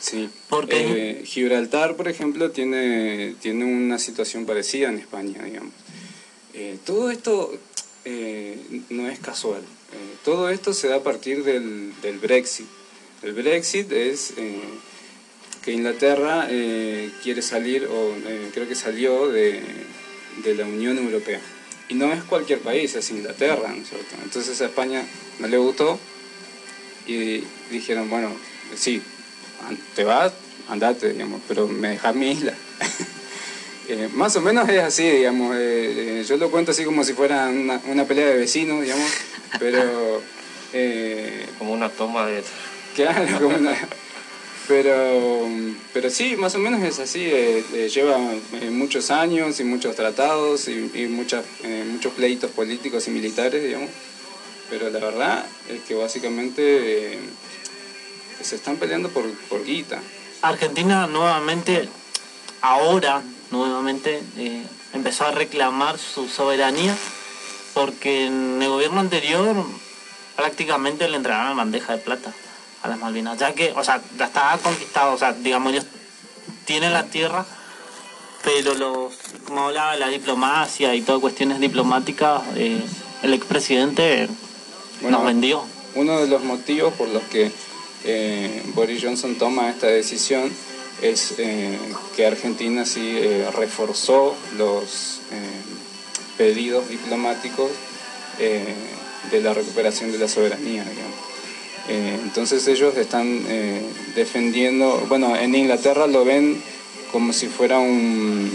[0.00, 0.30] Sí.
[0.48, 5.72] Porque eh, Gibraltar, por ejemplo, tiene, tiene una situación parecida en España, digamos.
[6.84, 7.58] Todo esto
[8.04, 9.60] eh, no es casual.
[9.60, 12.66] Eh, todo esto se da a partir del, del Brexit.
[13.22, 14.60] El Brexit es eh,
[15.62, 16.48] que Inglaterra
[17.22, 18.14] quiere salir, o
[18.54, 19.62] creo que salió de,
[20.42, 21.40] de, la Unión Europea.
[21.90, 24.14] Y no es cualquier país, es Inglaterra, ¿no es cierto?
[24.22, 25.04] Entonces a España
[25.38, 25.98] no le gustó
[27.06, 28.32] y dijeron, bueno,
[28.74, 29.02] sí,
[29.94, 30.32] te vas,
[30.68, 32.54] andate, digamos, pero me dejas mi isla.
[33.90, 35.56] Eh, más o menos es así, digamos.
[35.56, 39.10] Eh, eh, yo lo cuento así como si fuera una, una pelea de vecinos, digamos,
[39.58, 40.22] pero...
[41.58, 42.44] como una toma de...
[42.94, 43.76] Claro, como una...
[44.68, 45.48] Pero,
[45.92, 47.28] pero sí, más o menos es así.
[47.92, 48.16] lleva
[48.70, 51.44] muchos años y muchos tratados y, y muchas,
[51.88, 53.90] muchos pleitos políticos y militares, digamos.
[54.68, 57.18] Pero la verdad es que básicamente
[58.40, 60.00] se están peleando por, por guita.
[60.42, 61.88] Argentina nuevamente
[62.60, 66.96] ahora nuevamente eh, empezó a reclamar su soberanía
[67.74, 69.56] porque en el gobierno anterior
[70.36, 72.32] prácticamente le entregaron bandeja de plata
[72.82, 75.86] a las Malvinas, ya que, o sea, ya estaba conquistado, o sea, digamos, ellos
[76.64, 77.44] tienen la tierra,
[78.42, 79.14] pero los,
[79.46, 82.80] como hablaba, la diplomacia y todas cuestiones diplomáticas, eh,
[83.22, 84.28] el expresidente
[85.02, 85.62] nos vendió.
[85.94, 87.52] Uno de los motivos por los que
[88.04, 90.50] eh, Boris Johnson toma esta decisión
[91.02, 91.78] es eh,
[92.16, 97.70] que Argentina sí eh, reforzó los eh, pedidos diplomáticos
[99.30, 100.82] de la recuperación de la soberanía.
[102.24, 103.44] entonces ellos están
[104.14, 106.62] defendiendo, bueno, en Inglaterra lo ven
[107.12, 108.50] como si fuera un,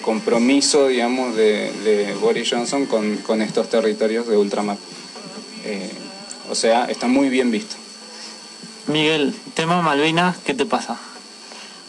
[0.00, 4.78] compromiso, digamos, de, Boris Johnson con, con, estos territorios de ultramar.
[6.48, 7.76] o sea, está muy bien visto.
[8.86, 10.98] Miguel, tema Malvinas, ¿qué te pasa?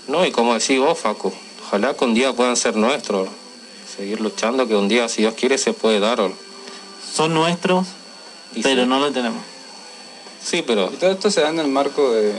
[0.07, 1.31] No, y como decís vos, Facu,
[1.65, 3.29] ojalá que un día puedan ser nuestros.
[3.95, 6.19] Seguir luchando, que un día, si Dios quiere, se puede dar.
[7.13, 7.87] Son nuestros,
[8.61, 9.41] pero no lo tenemos.
[10.43, 10.89] Sí, pero...
[10.91, 12.33] Y todo esto se da en el marco de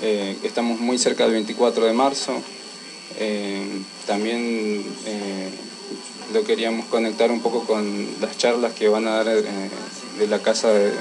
[0.00, 2.32] eh, estamos muy cerca del 24 de marzo.
[3.18, 5.50] Eh, también eh,
[6.32, 10.68] lo queríamos conectar un poco con las charlas que van a dar de la casa
[10.70, 10.92] de,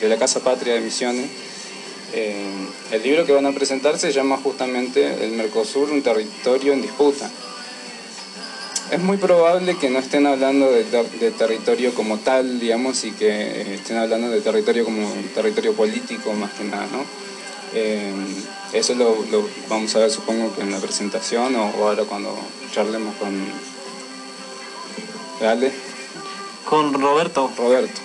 [0.00, 1.30] de la casa patria de Misiones
[2.12, 6.82] eh, el libro que van a presentar se llama justamente El Mercosur, un territorio en
[6.82, 7.30] disputa.
[8.90, 10.84] Es muy probable que no estén hablando de,
[11.30, 16.52] territorio como tal, digamos, y que eh, estén hablando de territorio como territorio político más
[16.52, 17.04] que nada, ¿no?
[17.74, 18.12] Eh,
[18.74, 19.16] eso lo,
[19.70, 22.36] vamos a ver supongo que en la presentación o, ahora cuando
[22.70, 23.32] charlemos con...
[25.40, 25.72] Dale.
[26.68, 27.50] Con Roberto.
[27.56, 28.00] Roberto.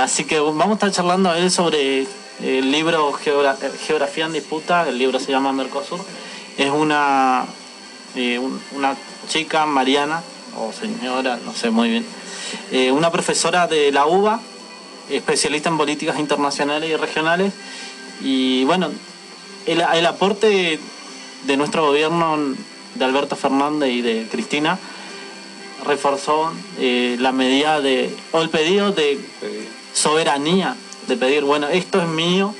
[0.00, 2.06] así que vamos a estar charlando a él sobre
[2.42, 6.00] el libro Geografía en Disputa, el libro se llama Mercosur,
[6.58, 7.44] es una,
[8.16, 8.40] eh,
[8.72, 8.96] una
[9.28, 10.22] chica, Mariana,
[10.56, 12.06] o señora, no sé muy bien,
[12.72, 14.40] eh, una profesora de la UBA,
[15.10, 17.52] especialista en políticas internacionales y regionales,
[18.20, 18.90] y bueno,
[19.66, 20.78] el, el aporte
[21.44, 22.38] de nuestro gobierno,
[22.94, 24.78] de Alberto Fernández y de Cristina,
[25.84, 29.18] reforzó eh, la medida de, o el pedido de
[29.92, 30.76] soberanía,
[31.06, 32.54] de pedir, bueno, esto es mío,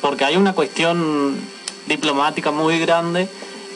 [0.00, 1.36] porque hay una cuestión
[1.86, 3.28] diplomática muy grande,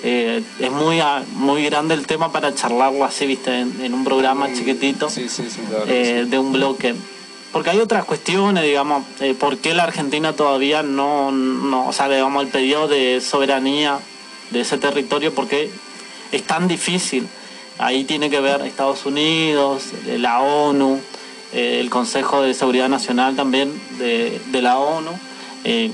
[0.02, 1.00] eh, es muy,
[1.34, 5.60] muy grande el tema para charlarlo así, viste, en, un programa chiquitito sí, sí, sí,
[5.68, 6.94] claro, eh, de un bloque.
[7.52, 12.08] Porque hay otras cuestiones, digamos, eh, por qué la Argentina todavía no, no, o sea,
[12.08, 13.98] digamos, el pedido de soberanía
[14.50, 15.70] de ese territorio, porque
[16.32, 17.26] es tan difícil.
[17.78, 21.00] Ahí tiene que ver Estados Unidos, la ONU,
[21.52, 25.10] el Consejo de Seguridad Nacional también de, de la ONU.
[25.64, 25.90] Eh,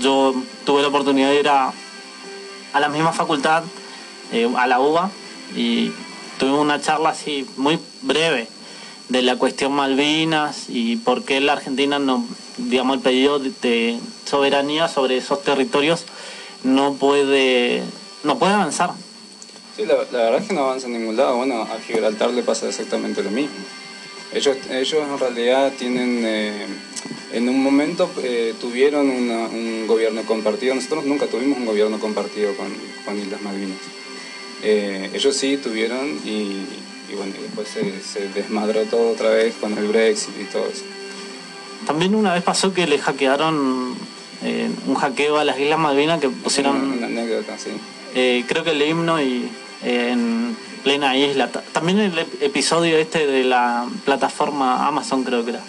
[0.00, 1.72] yo tuve la oportunidad de ir a,
[2.72, 3.62] a la misma facultad,
[4.32, 5.10] eh, a la UBA,
[5.56, 5.92] y
[6.38, 8.48] tuvimos una charla así muy breve
[9.08, 12.24] de la cuestión Malvinas y por qué la Argentina no,
[12.56, 16.04] digamos, el pedido de, de soberanía sobre esos territorios
[16.62, 17.82] no puede,
[18.22, 18.90] no puede avanzar.
[19.76, 21.36] Sí, la, la verdad es que no avanza en ningún lado.
[21.36, 23.56] Bueno, a Gibraltar le pasa exactamente lo mismo.
[24.32, 26.66] Ellos, ellos en realidad tienen, eh,
[27.32, 30.74] en un momento eh, tuvieron una- un gobierno compartido.
[30.74, 32.68] Nosotros nunca tuvimos un gobierno compartido con,
[33.04, 33.78] con Islas Malvinas.
[34.62, 36.64] Eh, ellos sí tuvieron y,
[37.10, 40.84] y bueno, después se, se desmadró todo otra vez con el Brexit y todo eso.
[41.86, 43.94] También una vez pasó que le hackearon
[44.86, 46.76] un hackeo a las Islas Malvinas que pusieron...
[46.76, 47.70] Una, una anécdota, sí.
[48.46, 49.48] Creo que el himno y
[49.82, 51.48] en plena isla.
[51.50, 55.60] Ta- También el ep- episodio este de la plataforma Amazon creo que era.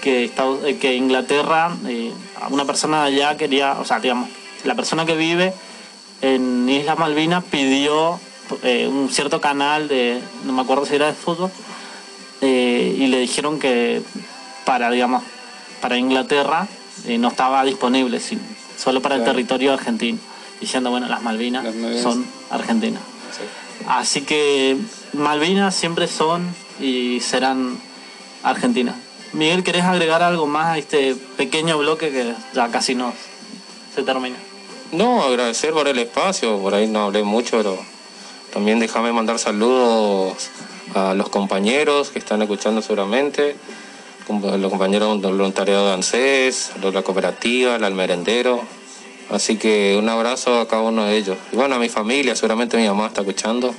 [0.00, 2.12] Que, Estados- eh, que Inglaterra, eh,
[2.50, 4.28] una persona de allá quería, o sea, digamos,
[4.64, 5.52] la persona que vive
[6.22, 8.18] en Islas Malvinas pidió
[8.64, 11.50] eh, un cierto canal de, no me acuerdo si era de fútbol,
[12.40, 14.02] eh, y le dijeron que
[14.64, 15.22] para, digamos,
[15.80, 16.66] para Inglaterra
[17.06, 18.40] eh, no estaba disponible, sin-
[18.76, 20.18] solo para el territorio argentino,
[20.60, 22.02] diciendo, bueno, las Malvinas, Las Malvinas.
[22.02, 23.00] son argentinas.
[23.36, 23.42] sí.
[23.88, 24.76] Así que
[25.12, 27.78] Malvinas siempre son y serán
[28.42, 28.96] argentinas.
[29.32, 33.14] Miguel, ¿querés agregar algo más a este pequeño bloque que ya casi nos
[33.94, 34.36] se termina?
[34.92, 37.78] No, agradecer por el espacio, por ahí no hablé mucho, pero
[38.52, 40.50] también déjame mandar saludos
[40.94, 43.56] a los compañeros que están escuchando seguramente,
[44.28, 48.62] los compañeros del voluntariado de ANSES, la cooperativa, el almerendero.
[49.32, 51.36] Así que un abrazo a cada uno de ellos.
[51.52, 53.74] Y bueno, a mi familia, seguramente mi mamá está escuchando.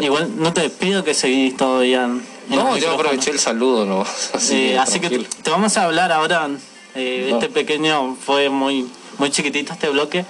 [0.00, 2.08] Igual no te despido que seguís todavía
[2.48, 4.04] No, yo aproveché el saludo, ¿no?
[4.34, 5.30] Así, Eh, así que tranquilo.
[5.42, 6.48] te vamos a hablar ahora.
[6.94, 7.36] eh, No.
[7.36, 8.86] Este pequeño fue muy,
[9.18, 10.24] muy chiquitito este bloque.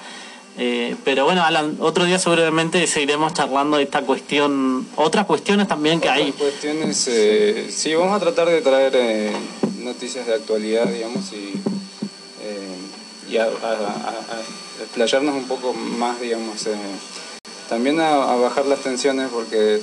[0.59, 6.01] eh, pero bueno, Alan, otro día seguramente seguiremos charlando de esta cuestión, otras cuestiones también
[6.01, 6.33] que hay.
[6.33, 9.33] Cuestiones, eh, sí, vamos a tratar de traer eh,
[9.81, 11.53] noticias de actualidad, digamos, y,
[13.29, 16.75] y a, a- a- a explayarnos un poco más, digamos, eh,
[17.69, 19.81] también a, a bajar las tensiones porque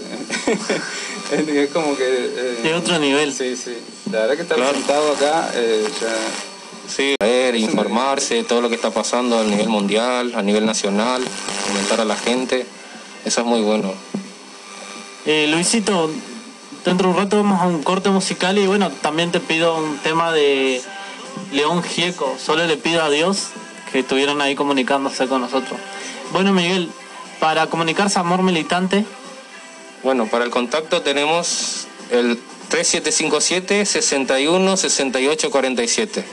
[1.32, 2.04] es como que...
[2.08, 3.34] eh, De otro nivel.
[3.34, 3.78] Sí, sí,
[4.12, 4.74] la verdad que estar Claro.
[4.74, 6.14] sentado acá eh, ya...
[6.86, 11.24] Sí, leer, informarse, todo lo que está pasando a nivel mundial, a nivel nacional,
[11.68, 12.66] comentar a la gente,
[13.24, 13.94] eso es muy bueno.
[15.26, 16.12] Eh, Luisito,
[16.84, 19.98] dentro de un rato vamos a un corte musical y bueno, también te pido un
[20.00, 20.82] tema de
[21.54, 23.48] León Gieco, solo le pido a Dios
[23.92, 25.80] que estuvieron ahí comunicándose con nosotros.
[26.32, 26.90] Bueno Miguel,
[27.40, 29.06] para comunicarse a Amor Militante,
[30.04, 32.38] Bueno, para el contacto tenemos el
[32.70, 36.26] 3757 61 68 47.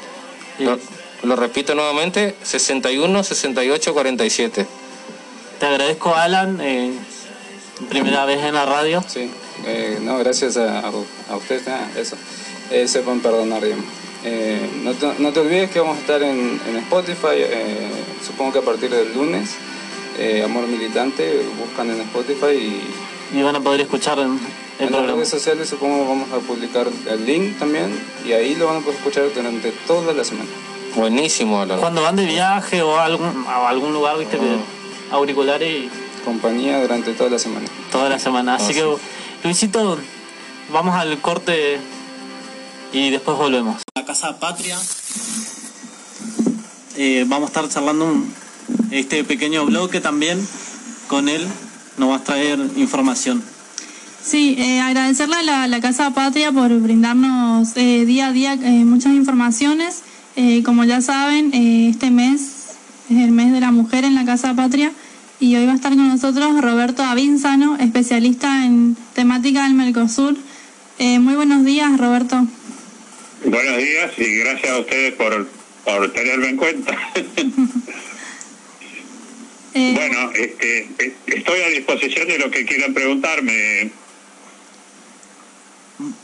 [0.59, 0.65] Sí.
[0.65, 0.79] Lo,
[1.23, 4.67] lo repito nuevamente, 61 68 47.
[5.61, 6.93] te agradezco Alan, eh,
[7.91, 9.05] primera vez en la radio.
[9.07, 9.31] Sí,
[9.67, 12.17] eh, no, gracias a, a ustedes, ah, eso.
[12.71, 14.00] Eh, sepan perdonar, digamos.
[14.25, 17.91] Eh, no, te, no te olvides que vamos a estar en, en Spotify, eh,
[18.27, 19.57] supongo que a partir del lunes.
[20.19, 22.53] eh, Amor Militante, buscan en Spotify
[23.33, 24.39] y Y van a poder escuchar en
[24.79, 27.91] el en las redes sociales supongo vamos a publicar el link también
[28.27, 30.49] y ahí lo van a poder escuchar durante toda la semana.
[30.97, 31.65] Buenísimo.
[31.79, 35.91] Cuando van de viaje o a algún, a algún lugar, viste, que auriculares y
[36.25, 37.67] Compañía durante toda la semana.
[37.93, 38.55] toda la semana.
[38.57, 38.97] Así Ah, que,
[39.45, 39.99] Luisito,
[40.73, 41.79] vamos al corte
[42.93, 43.81] y después volvemos.
[44.11, 44.77] Casa Patria.
[46.97, 48.35] Eh, vamos a estar charlando un-
[48.91, 50.45] este pequeño bloque también
[51.07, 51.47] con él.
[51.97, 53.41] Nos va a traer información.
[54.21, 60.03] Sí, eh, agradecerle a la, Casa Patria por brindarnos eh, día a día muchas informaciones.
[60.65, 62.41] Como ya saben, este mes
[63.11, 64.91] es el mes de la mujer en la Casa Patria
[65.39, 70.37] y hoy va a estar con nosotros Roberto Avinzano, especialista en temática del Mercosur.
[70.99, 72.45] Muy buenos días, Roberto.
[73.45, 75.49] Buenos días y gracias a ustedes por,
[75.85, 76.97] por tenerme en cuenta.
[79.73, 80.89] Eh, bueno, este,
[81.27, 83.93] estoy a disposición de lo que quieran preguntarme.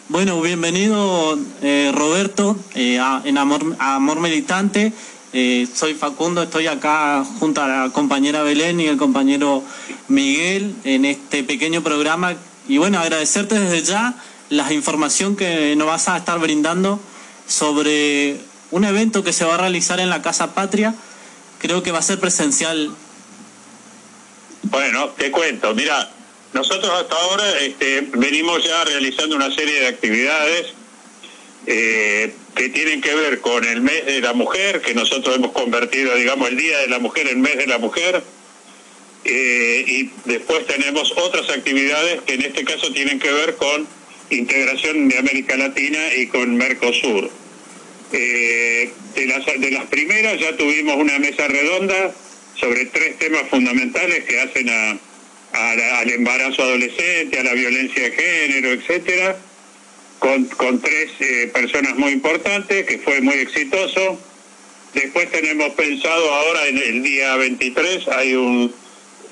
[0.09, 4.93] Bueno, bienvenido eh, Roberto eh, en Amor, Amor Militante.
[5.33, 9.63] Eh, soy Facundo, estoy acá junto a la compañera Belén y el compañero
[10.09, 12.35] Miguel en este pequeño programa.
[12.67, 14.17] Y bueno, agradecerte desde ya
[14.51, 17.01] la información que nos vas a estar brindando
[17.49, 18.37] sobre
[18.71, 20.95] un evento que se va a realizar en la Casa Patria.
[21.61, 22.91] Creo que va a ser presencial.
[24.63, 26.11] Bueno, te cuento, mira,
[26.53, 30.67] nosotros hasta ahora este, venimos ya realizando una serie de actividades
[31.67, 36.15] eh, que tienen que ver con el mes de la mujer, que nosotros hemos convertido,
[36.15, 38.23] digamos, el Día de la Mujer en mes de la mujer.
[39.25, 43.87] Eh, y después tenemos otras actividades que en este caso tienen que ver con
[44.31, 47.31] integración de América Latina y con Mercosur.
[48.13, 52.15] Eh, de, las, de las primeras ya tuvimos una mesa redonda
[52.55, 54.99] sobre tres temas fundamentales que hacen a,
[55.53, 59.37] al embarazo adolescente, a la violencia de género, etcétera,
[60.19, 64.21] con, con tres eh, personas muy importantes, que fue muy exitoso.
[64.95, 68.75] Después tenemos pensado ahora en el día 23, hay un,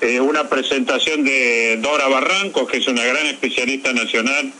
[0.01, 4.53] eh, una presentación de Dora Barranco, que es una gran especialista nacional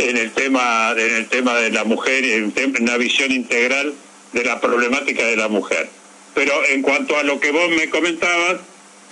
[0.00, 3.94] en el tema, en el tema de la mujer, en una visión integral
[4.32, 5.88] de la problemática de la mujer.
[6.34, 8.60] Pero en cuanto a lo que vos me comentabas,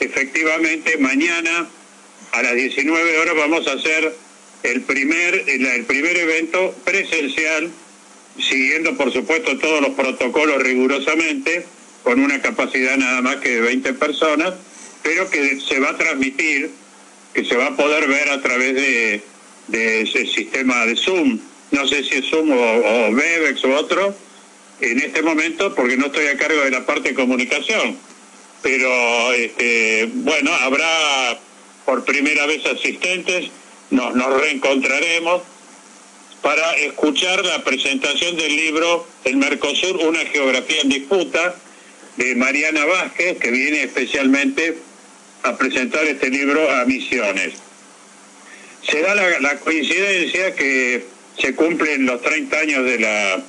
[0.01, 1.69] efectivamente mañana
[2.33, 4.15] a las 19 horas vamos a hacer
[4.63, 7.71] el primer, el primer evento presencial,
[8.39, 11.67] siguiendo por supuesto todos los protocolos rigurosamente,
[12.03, 14.55] con una capacidad nada más que de 20 personas,
[15.03, 16.71] pero que se va a transmitir,
[17.35, 19.23] que se va a poder ver a través de,
[19.73, 21.39] ese sistema de Zoom.
[21.71, 24.15] No sé si es Zoom o, o o otro,
[24.81, 27.97] en este momento, porque no estoy a cargo de la parte de comunicación.
[28.63, 31.39] Pero, este, bueno, habrá
[31.85, 33.51] por primera vez asistentes,
[33.91, 35.43] nos, nos reencontraremos
[36.43, 41.57] para escuchar la presentación del libro El Mercosur, una geografía en disputa,
[42.17, 44.77] de Mariana Vázquez, que viene especialmente
[45.45, 47.55] a presentar este libro a Misiones.
[48.91, 51.05] Se da la, coincidencia que
[51.39, 53.43] se cumplen los 30 años de la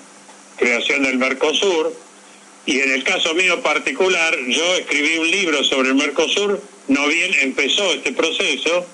[0.58, 1.96] creación del Mercosur,
[2.66, 7.32] y en el caso mío particular, yo escribí un libro sobre el Mercosur no bien
[7.42, 8.86] empezó este proceso,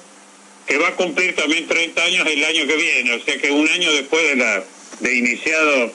[0.67, 3.67] que va a cumplir también 30 años el año que viene, o sea que un
[3.69, 4.63] año después de, la,
[4.99, 5.91] de iniciado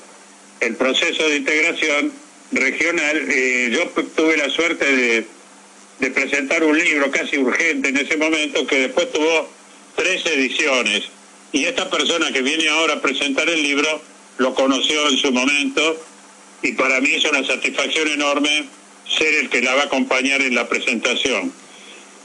[0.60, 2.12] el proceso de integración
[2.52, 5.24] regional, eh, yo tuve la suerte de,
[5.98, 9.48] de presentar un libro casi urgente en ese momento que después tuvo
[9.96, 11.04] tres ediciones.
[11.52, 14.02] Y esta persona que viene ahora a presentar el libro
[14.38, 16.04] lo conoció en su momento
[16.62, 18.66] y para mí es una satisfacción enorme
[19.08, 21.52] ser el que la va a acompañar en la presentación.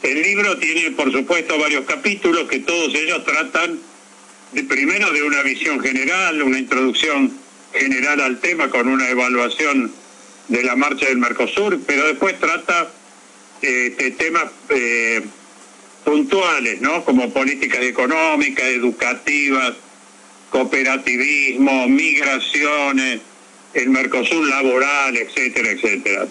[0.04, 3.80] El libro tiene, por supuesto, varios capítulos que todos ellos tratan
[4.64, 7.32] primero de una visión general, una introducción
[7.74, 9.92] general al tema con una evaluación
[10.48, 12.90] de la marcha del Mercosur, pero después trata
[13.62, 15.22] eh, de temas eh,
[16.06, 17.04] puntuales, ¿no?
[17.04, 19.74] Como políticas económicas, educativas,
[20.52, 23.20] cooperativismo, migraciones,
[23.74, 26.28] el Mercosur laboral, etcétera, etcétera.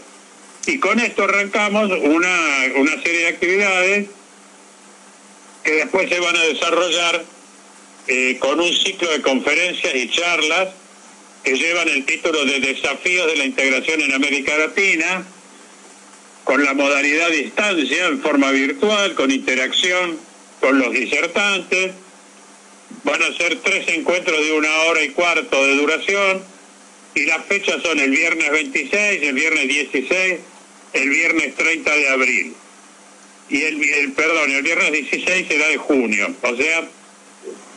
[0.66, 2.38] Y con esto arrancamos una,
[2.76, 4.06] una serie de actividades
[5.62, 7.24] que después se van a desarrollar
[8.06, 10.68] eh, con un ciclo de conferencias y charlas
[11.42, 15.26] que llevan el título de Desafíos de la Integración en América Latina,
[16.44, 20.18] con la modalidad distancia en forma virtual, con interacción
[20.60, 21.92] con los disertantes.
[23.02, 26.42] Van a ser tres encuentros de una hora y cuarto de duración
[27.14, 30.40] y las fechas son el viernes 26, el viernes 16
[30.94, 32.54] el viernes 30 de abril.
[33.50, 36.34] Y el, perdón, el viernes 16 será de junio.
[36.40, 36.88] O sea,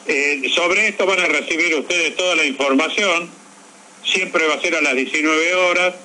[0.07, 3.29] eh, sobre esto van a recibir ustedes toda la información.
[4.05, 5.95] Siempre va a ser a las 19 horas.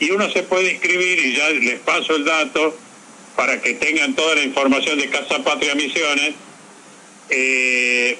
[0.00, 2.74] Y uno se puede inscribir y ya les paso el dato
[3.36, 6.34] para que tengan toda la información de Casa Patria Misiones.
[7.28, 8.18] Eh,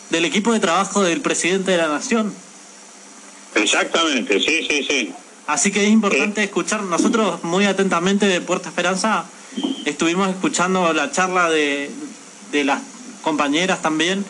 [0.10, 2.34] del equipo de trabajo del presidente de la Nación.
[3.56, 5.14] Exactamente, sí, sí, sí.
[5.48, 6.84] Así que es importante escuchar.
[6.84, 9.26] Nosotros muy atentamente de Puerta Esperanza
[9.86, 11.92] estuvimos escuchando la charla de,
[12.52, 12.82] de las
[13.22, 14.26] compañeras también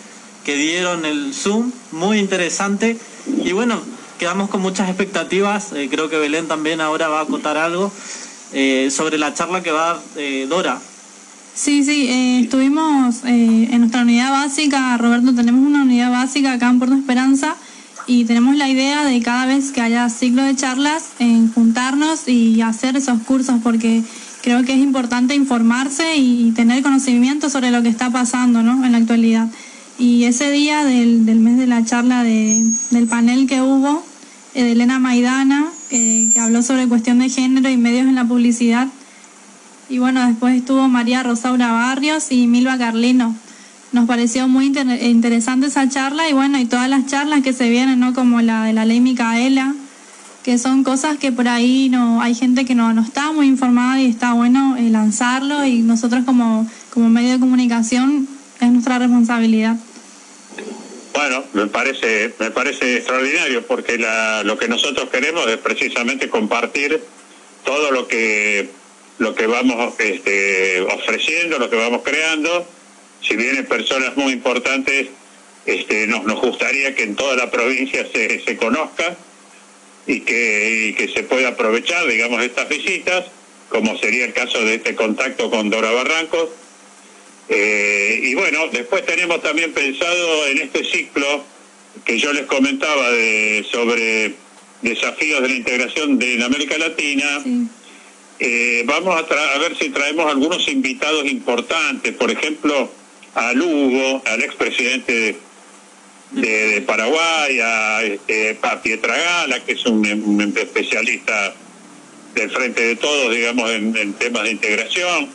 [0.45, 2.97] que dieron el Zoom, muy interesante.
[3.43, 3.81] Y bueno,
[4.19, 5.73] quedamos con muchas expectativas.
[5.73, 7.91] Eh, creo que Belén también ahora va a contar algo
[8.53, 10.79] eh, sobre la charla que va a dar eh, Dora.
[11.56, 16.70] Sí, sí, eh, estuvimos eh, en nuestra unidad básica, Roberto, tenemos una unidad básica acá
[16.70, 17.56] en Puerto Esperanza
[18.08, 22.62] y tenemos la idea de cada vez que haya ciclo de charlas, en juntarnos y
[22.62, 24.03] hacer esos cursos porque
[24.43, 28.86] creo que es importante informarse y tener conocimiento sobre lo que está pasando ¿no?
[28.86, 29.47] en la actualidad.
[29.97, 34.03] Y ese día del, del mes de la charla de, del panel que hubo,
[34.56, 38.26] eh, de Elena Maidana, eh, que habló sobre cuestión de género y medios en la
[38.26, 38.89] publicidad,
[39.89, 43.36] y bueno, después estuvo María Rosaura Barrios y Milva Carlino.
[43.91, 47.69] Nos pareció muy inter- interesante esa charla y bueno, y todas las charlas que se
[47.69, 48.13] vienen, ¿no?
[48.13, 49.73] Como la de la ley Micaela,
[50.43, 53.99] que son cosas que por ahí no hay gente que no, no está muy informada
[54.01, 58.27] y está bueno eh, lanzarlo y nosotros como, como medio de comunicación
[58.59, 59.77] es nuestra responsabilidad.
[61.13, 67.01] Bueno, me parece, me parece extraordinario porque la, lo que nosotros queremos es precisamente compartir
[67.63, 68.69] todo lo que
[69.18, 72.68] lo que vamos este, ofreciendo, lo que vamos creando.
[73.22, 75.07] Si vienen personas muy importantes,
[75.66, 79.16] este, nos, nos gustaría que en toda la provincia se, se conozca
[80.07, 83.26] y que, que se pueda aprovechar, digamos, estas visitas,
[83.70, 86.49] como sería el caso de este contacto con Dora Barrancos.
[87.49, 91.43] Eh, y bueno, después tenemos también pensado en este ciclo
[92.03, 94.34] que yo les comentaba de, sobre
[94.82, 97.43] desafíos de la integración de la América Latina.
[98.39, 102.89] Eh, vamos a, a ver si traemos algunos invitados importantes, por ejemplo,
[103.33, 105.38] a Lugo, al expresidente
[106.31, 111.53] de, de, Paraguay, a, este, a que es un, especialista
[112.33, 115.29] del Frente de Todos, digamos, en, temas de integración,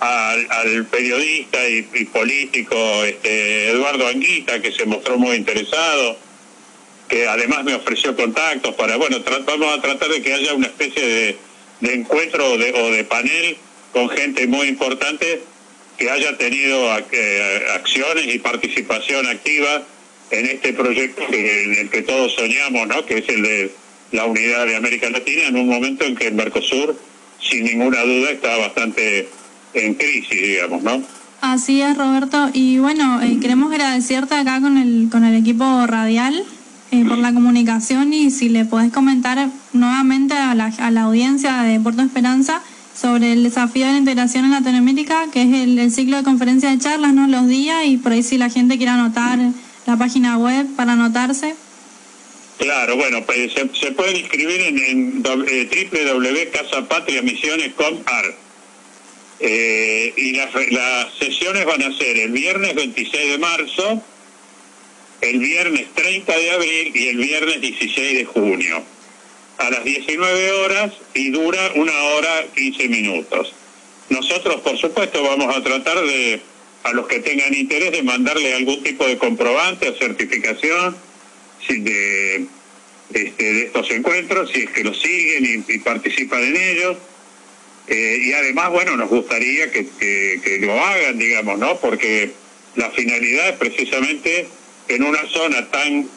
[0.00, 6.16] al, periodista y, político este, Eduardo Anguita, que se mostró muy interesado,
[7.08, 11.04] que además me ofreció contactos para, bueno, vamos a tratar de que haya una especie
[11.04, 11.47] de,
[11.80, 13.56] de encuentro o de, o de panel
[13.92, 15.42] con gente muy importante
[15.96, 19.82] que haya tenido eh, acciones y participación activa
[20.30, 23.04] en este proyecto que, en el que todos soñamos, ¿no?
[23.04, 23.70] que es el de
[24.12, 26.96] la unidad de América Latina, en un momento en que el Mercosur,
[27.40, 29.28] sin ninguna duda, está bastante
[29.74, 31.02] en crisis, digamos, ¿no?
[31.40, 32.50] Así es, Roberto.
[32.52, 36.44] Y bueno, eh, queremos agradecerte acá con el, con el equipo radial
[36.90, 41.62] eh, por la comunicación y si le podés comentar nuevamente a la, a la audiencia
[41.62, 42.62] de Puerto Esperanza
[43.00, 46.78] sobre el desafío de la integración en Latinoamérica, que es el, ciclo de conferencias de
[46.78, 47.28] charlas, ¿no?
[47.28, 49.38] Los días y por ahí si la gente quiere anotar
[49.86, 51.54] la página web para anotarse.
[52.58, 58.34] Claro, bueno, pues se, se pueden inscribir en, en eh, www.casapatriamisiones.com.ar.
[59.40, 60.50] Eh, y las
[61.18, 64.02] sesiones van a ser el viernes 26 de marzo,
[65.20, 68.82] el viernes 30 de abril y el viernes 16 de junio,
[69.58, 73.52] a las 19 horas y dura una hora 15 minutos.
[74.08, 76.40] Nosotros, por supuesto, vamos a tratar de,
[76.84, 80.96] a los que tengan interés, de mandarle algún tipo de comprobante o certificación
[81.68, 82.46] de,
[83.12, 86.96] este, de estos encuentros, si es que los siguen y, y participan en ellos.
[87.88, 91.78] Eh, y además, bueno, nos gustaría que, que lo hagan, digamos, ¿no?
[91.78, 92.30] Porque
[92.76, 94.46] la finalidad es precisamente
[94.88, 96.08] en una zona tan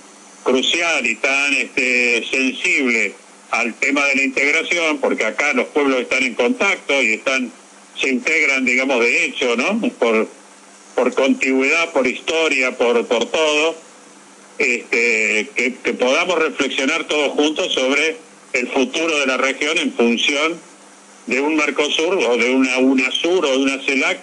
[0.43, 3.13] crucial y tan este, sensible
[3.51, 7.51] al tema de la integración, porque acá los pueblos están en contacto y están
[7.99, 9.80] se integran, digamos, de hecho, ¿no?
[9.99, 10.28] Por,
[10.95, 13.76] por contigüidad, por historia, por, por todo,
[14.57, 18.17] este, que, que podamos reflexionar todos juntos sobre
[18.53, 20.59] el futuro de la región en función
[21.28, 24.19] de un Mercosur o de una UNASUR o de una CELAC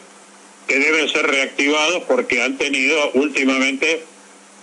[0.67, 4.03] que deben ser reactivados porque han tenido últimamente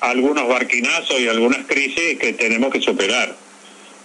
[0.02, 3.36] algunos barquinazos y algunas crisis que tenemos que superar.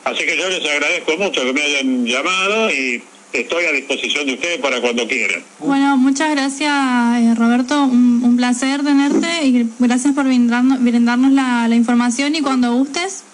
[0.04, 4.34] Así que yo les agradezco mucho que me hayan llamado y estoy a disposición de
[4.34, 5.42] ustedes para cuando quieran.
[5.58, 6.72] Bueno, muchas gracias
[7.18, 12.40] eh, Roberto, un, un placer tenerte y gracias por brindarnos, brindarnos la, la información y
[12.40, 13.24] cuando gustes.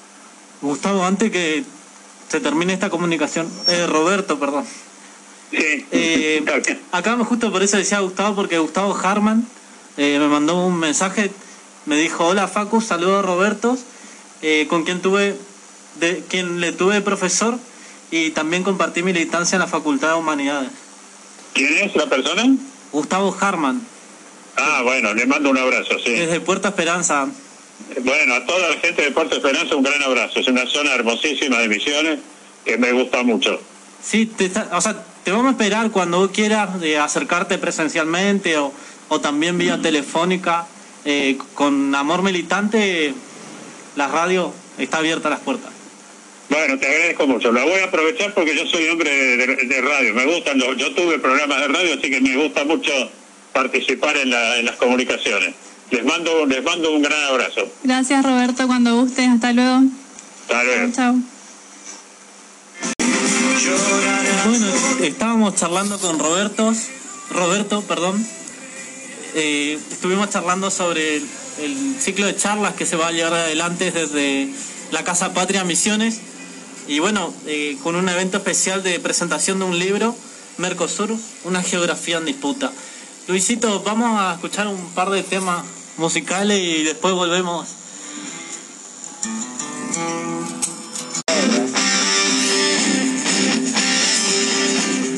[0.61, 1.63] Gustavo, antes que
[2.29, 4.65] se termine esta comunicación, eh, Roberto, perdón.
[5.51, 6.45] Sí, Eh,
[6.93, 9.47] acá justo por eso decía Gustavo, porque Gustavo Harman
[9.97, 11.31] eh, me mandó un mensaje,
[11.87, 13.77] me dijo, hola Facu, saludo a Roberto,
[14.43, 15.37] eh, con quien tuve,
[16.01, 17.59] de, quien le tuve de profesor
[18.11, 20.71] y también compartí militancia en la Facultad de Humanidades.
[21.55, 22.45] ¿Quién es la persona?
[22.93, 23.81] Gustavo Harman,
[24.59, 26.13] Ah, bueno, le mando un abrazo, sí.
[26.13, 27.29] desde Puerto Esperanza.
[28.03, 30.41] Bueno, a toda la gente de Puerto Esperanza un gran abrazo.
[30.41, 32.21] Es una zona hermosísima de Misiones
[32.65, 33.61] que me gusta mucho.
[34.03, 38.73] Sí, te, está- o sea, te vamos a esperar cuando quieras de acercarte presencialmente o,
[39.09, 40.67] o también vía telefónica.
[41.09, 43.15] Eh, con Amor Militante,
[43.95, 45.71] la radio está abierta a las puertas.
[46.49, 47.53] Bueno, te agradezco mucho.
[47.53, 50.15] La voy a aprovechar porque yo soy hombre de, de radio.
[50.15, 52.93] Me gustan los, yo tuve programas de radio, así que me gusta mucho
[53.53, 55.55] participar en, la- en las comunicaciones.
[55.91, 57.69] Les mando, les mando un gran abrazo.
[57.85, 59.83] Gracias Roberto, cuando gustes, hasta luego.
[60.43, 60.93] Hasta luego.
[60.93, 61.15] Chao.
[64.47, 64.67] Bueno,
[65.03, 66.73] estábamos charlando con Roberto,
[67.31, 68.25] Roberto, perdón.
[69.39, 74.49] Eh, estuvimos charlando sobre el, ciclo de charlas que se va a llevar adelante desde
[74.93, 76.21] la Casa Patria Misiones.
[76.89, 80.17] Y bueno, eh, con un evento especial de presentación de un libro,
[80.57, 81.15] Mercosur,
[81.45, 82.73] una geografía en disputa.
[83.29, 85.67] Luisito, vamos a escuchar un par de temas
[85.99, 87.69] musicales y después volvemos.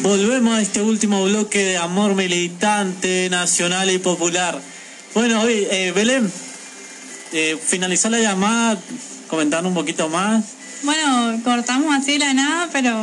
[0.09, 4.59] Volvemos a este último bloque de amor militante, nacional y popular.
[5.13, 6.33] Bueno, hoy, eh, Belén,
[7.35, 7.59] eh,
[8.09, 8.81] la llamada,
[9.29, 10.45] comentar un poquito más.
[10.83, 12.97] Bueno, cortamos así la nada, pero,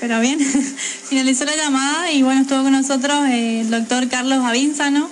[0.00, 0.38] pero bien.
[1.08, 5.08] Finalizó la llamada y bueno, estuvo con nosotros eh, el doctor Carlos Avínzano,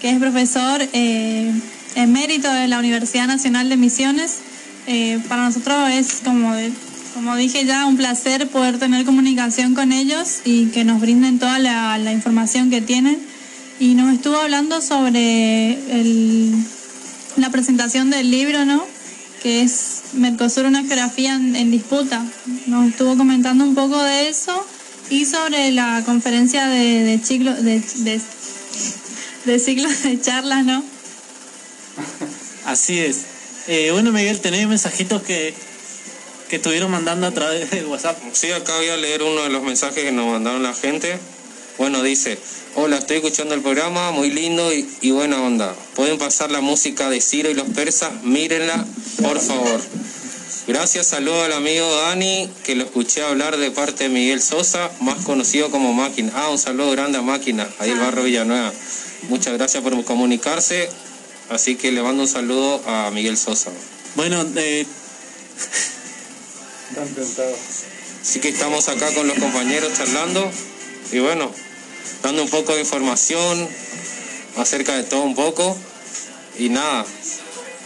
[0.00, 1.52] que es profesor eh,
[1.96, 4.38] emérito de la Universidad Nacional de Misiones.
[4.86, 6.54] Eh, para nosotros es como,
[7.14, 11.58] como dije ya, un placer poder tener comunicación con ellos y que nos brinden toda
[11.58, 13.18] la, información que tienen.
[13.78, 16.54] Y nos estuvo hablando sobre el,
[17.36, 18.84] la presentación del libro, ¿no?
[19.42, 22.24] Que es Mercosur, una geografía en, disputa.
[22.66, 24.66] Nos estuvo comentando un poco de eso
[25.10, 28.20] y sobre la conferencia de, de, ciclo, de, de,
[29.44, 30.82] de ciclos de charlas, ¿no?
[32.66, 33.22] Así es.
[33.68, 35.54] Eh, bueno, Miguel, tenéis mensajitos que,
[36.52, 38.18] que estuvieron mandando a través de WhatsApp.
[38.34, 41.18] Sí, acá voy a leer uno de los mensajes que nos mandaron la gente.
[41.78, 42.38] Bueno, dice,
[42.74, 45.74] hola, estoy escuchando el programa, muy lindo y, y buena onda.
[45.94, 48.22] ¿Pueden pasar la música de Ciro y los persas?
[48.22, 48.84] Mírenla,
[49.22, 49.80] por favor.
[50.66, 55.24] Gracias, saludo al amigo Dani, que lo escuché hablar de parte de Miguel Sosa, más
[55.24, 56.32] conocido como Máquina.
[56.34, 58.74] Ah, un saludo grande a Máquina, ahí el barrio Villanueva.
[59.30, 60.90] Muchas gracias por comunicarse,
[61.48, 63.70] así que le mando un saludo a Miguel Sosa.
[64.16, 64.84] Bueno, eh,
[68.22, 70.50] Así que estamos acá con los compañeros charlando
[71.10, 71.50] y bueno,
[72.22, 73.68] dando un poco de información
[74.56, 75.76] acerca de todo un poco
[76.58, 77.06] y nada,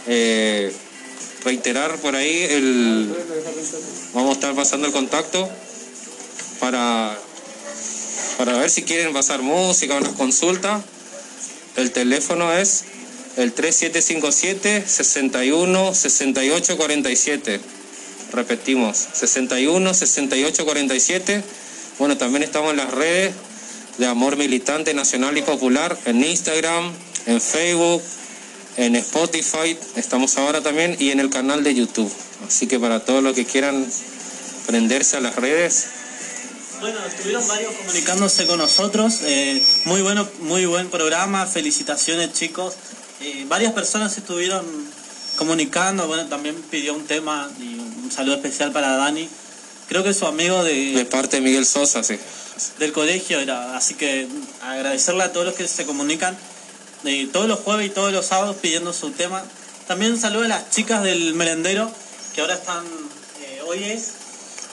[0.07, 0.73] eh,
[1.43, 3.15] reiterar por ahí el
[4.13, 5.49] vamos a estar pasando el contacto
[6.59, 7.17] para
[8.37, 10.83] para ver si quieren pasar música o una consulta.
[11.75, 12.83] El teléfono es
[13.37, 17.76] el 3757 61 68 47.
[18.31, 21.43] Repetimos, 61 68 47.
[21.99, 23.33] Bueno, también estamos en las redes
[23.97, 26.93] de Amor Militante Nacional y Popular, en Instagram,
[27.25, 28.01] en Facebook,
[28.77, 32.11] en Spotify, estamos ahora también, y en el canal de YouTube.
[32.47, 33.87] Así que para todos los que quieran
[34.67, 35.85] prenderse a las redes,
[36.79, 39.21] Bueno, estuvieron varios comunicándose con nosotros.
[39.23, 41.47] eh, muy bueno, muy buen programa.
[41.47, 42.75] Felicitaciones, chicos.
[43.19, 44.63] Eh, varias personas estuvieron
[45.37, 46.05] comunicando.
[46.05, 47.49] Bueno, también pidió un tema
[48.07, 49.27] un saludo especial para Dani.
[49.89, 52.17] Creo que es su amigo de de, parte de Miguel Sosa, sí.
[52.79, 53.75] del colegio era.
[53.75, 54.27] Así que
[54.61, 56.37] agradecerle a todos los que se comunican
[57.03, 59.43] eh, todos los jueves y todos los sábados pidiendo su tema.
[59.87, 61.91] También un saludo a las chicas del merendero
[62.33, 62.85] que ahora están.
[63.41, 64.11] eh, hoy es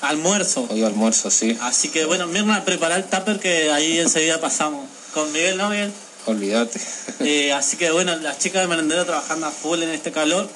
[0.01, 0.67] almuerzo.
[0.71, 1.59] Hoy almuerzo, sí.
[1.61, 4.89] Así que bueno, Mirna, prepara el tupper que ahí enseguida pasamos.
[5.13, 5.93] Con Miguel, ¿no, Miguel?
[6.27, 6.81] Olvídate.
[7.21, 10.49] Eh, así que bueno, las chicas de merendero trabajando a full en este calor.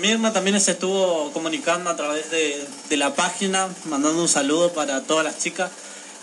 [0.00, 5.02] Mirna también se estuvo comunicando a través de, de la página, mandando un saludo para
[5.02, 5.70] todas las chicas.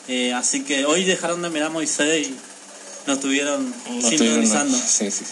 [0.07, 2.35] Eh, así que hoy dejaron de mirar a Moisés y
[3.07, 4.73] nos estuvieron No sintonizando.
[4.73, 4.87] viendo.
[4.89, 5.23] Sí, sí.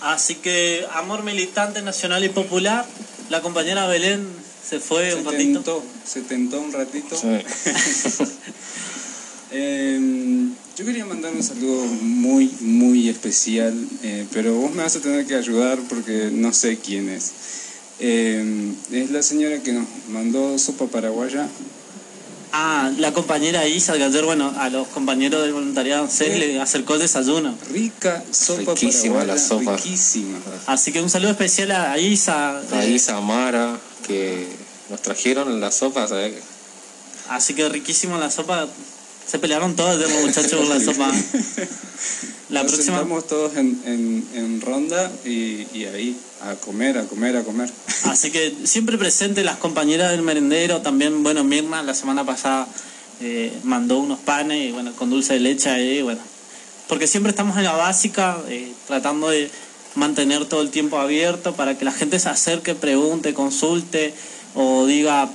[0.00, 2.84] Así que amor militante nacional y popular.
[3.30, 4.26] La compañera Belén
[4.68, 5.52] se fue Se un ratito.
[5.54, 7.16] tentó, se tentó un ratito.
[7.16, 8.24] Sí.
[9.50, 9.98] Eh,
[10.76, 15.26] yo quería mandar un saludo muy, muy especial, eh, pero vos me vas a tener
[15.26, 17.32] que ayudar porque no sé quién es.
[18.00, 21.48] Eh, es la señora que nos mandó sopa paraguaya.
[22.52, 26.38] Ah, la compañera Isa, que ayer, bueno, a los compañeros del voluntariado se Sí.
[26.38, 27.54] le acercó el desayuno.
[27.70, 29.34] Rica sopa Riquísima paraguaya.
[29.34, 29.76] la sopa.
[29.76, 30.38] Riquísima.
[30.66, 32.58] Así que un saludo especial a Isa.
[32.72, 34.46] A eh, Isa Mara, que
[34.88, 36.34] nos trajeron la sopa, ¿sabes?
[37.28, 38.66] Así que riquísima la sopa.
[39.28, 41.12] Se pelearon todos los muchachos por la sopa.
[42.48, 42.96] La Nos próxima.
[42.96, 47.70] Estamos todos en, en, en ronda y, y, ahí a comer, a comer, a comer.
[48.04, 50.80] Así que siempre presente las compañeras del merendero.
[50.80, 52.66] También, bueno, Mirna la semana pasada
[53.20, 56.22] eh, mandó unos panes y bueno, con dulce de leche ahí, bueno.
[56.88, 59.50] Porque siempre estamos en la básica, eh, tratando de
[59.94, 64.14] mantener todo el tiempo abierto para que la gente se acerque, pregunte, consulte
[64.54, 65.28] o diga,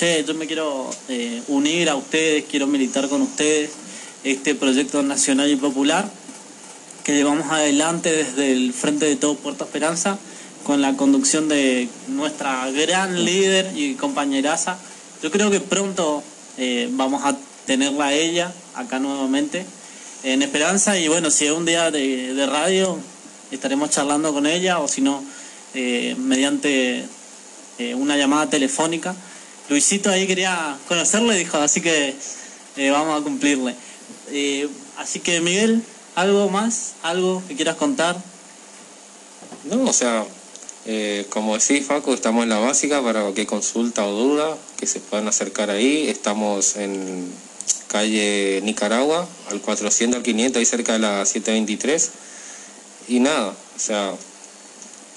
[0.00, 3.70] che, yo me quiero eh, unir a ustedes, quiero militar con ustedes
[4.24, 6.10] este proyecto nacional y popular
[7.04, 10.18] que llevamos adelante desde el Frente de Todo Puerto Esperanza
[10.64, 14.78] con la conducción de nuestra gran líder y compañeraza.
[15.22, 16.22] Yo creo que pronto
[16.56, 17.36] eh, vamos a
[17.66, 19.66] tenerla a ella acá nuevamente
[20.22, 22.98] en Esperanza y bueno, si es un día de, radio
[23.50, 25.22] estaremos charlando con ella o si no,
[25.74, 27.04] eh, mediante
[27.96, 29.14] una llamada telefónica.
[29.70, 32.16] Luisito ahí quería conocerle, dijo, así que
[32.90, 33.76] vamos a cumplirle.
[34.98, 35.82] así que Miguel,
[36.16, 36.94] ¿algo más?
[37.04, 38.16] ¿Algo que quieras contar?
[39.64, 40.26] No, o sea,
[40.86, 44.98] eh, como decís, Facu, estamos en la básica para cualquier consulta o duda que se
[44.98, 46.08] puedan acercar ahí.
[46.08, 47.32] Estamos en
[47.86, 52.10] calle Nicaragua, al 400 al 500, ahí cerca de la 723.
[53.06, 54.14] Y nada, o sea,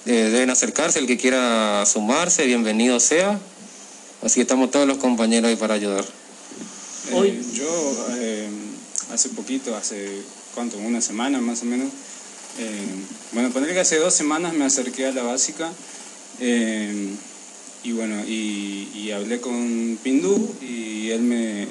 [0.06, 3.40] eh, deben acercarse, el que quiera sumarse, bienvenido sea.
[4.24, 6.06] Así que estamos todos los compañeros ahí para ayudar.
[7.12, 7.68] Eh, yo
[9.12, 10.08] hace poquito, hace
[10.56, 11.90] cuánto, una semana más o menos,
[12.58, 12.86] eh,
[13.34, 15.72] bueno, poner que hace dos semanas me acerqué a la básica
[16.40, 17.10] eh,
[17.84, 21.68] y bueno, y, hablé con Pindú y él me,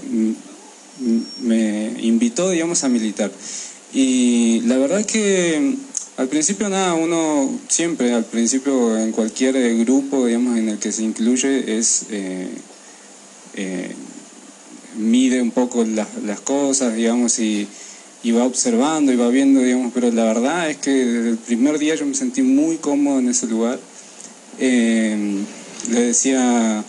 [1.41, 3.33] me invitó, digamos, a militar.
[3.93, 5.75] Y la verdad que
[6.17, 11.03] al principio nada, uno siempre, al principio en cualquier grupo, digamos, en el que se
[11.03, 12.07] incluye es...
[12.11, 12.49] Eh,
[14.97, 17.67] mide un poco las, las cosas, digamos, y
[18.25, 21.79] y va observando y va viendo, digamos, pero la verdad es que desde el primer
[21.79, 23.81] día yo me sentí muy cómodo en ese lugar.
[24.59, 25.39] Eh,
[25.91, 26.85] le decía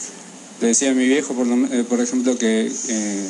[0.62, 3.30] le decía a mi viejo, por, eh, por ejemplo, que eh,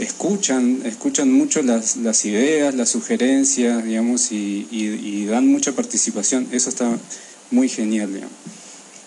[0.00, 6.48] escuchan, escuchan mucho las, las, ideas, las sugerencias, digamos, y, y, dan mucha participación.
[6.52, 6.90] Eso está
[7.50, 8.36] muy genial, digamos.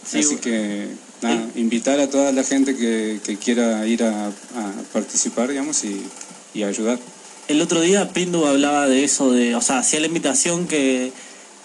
[0.05, 0.87] Así que,
[1.21, 4.33] nada, invitar a toda la gente que, que quiera ir a, a
[4.91, 6.01] participar, digamos, y,
[6.53, 6.99] y ayudar
[7.47, 11.11] el otro día Pindu hablaba de eso, de, o sea, hacía la invitación que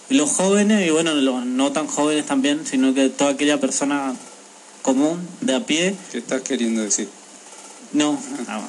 [0.09, 4.15] los jóvenes, y bueno, los no tan jóvenes también, sino que toda aquella persona
[4.81, 5.95] común, de a pie.
[6.11, 7.07] ¿Qué estás queriendo decir?
[7.93, 8.61] No, ah.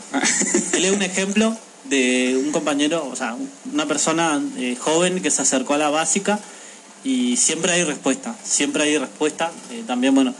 [0.72, 3.36] él es un ejemplo de un compañero, o sea,
[3.72, 6.38] una persona eh, joven que se acercó a la básica
[7.04, 9.50] y siempre hay respuesta, siempre hay respuesta.
[9.70, 10.34] Eh, también, bueno,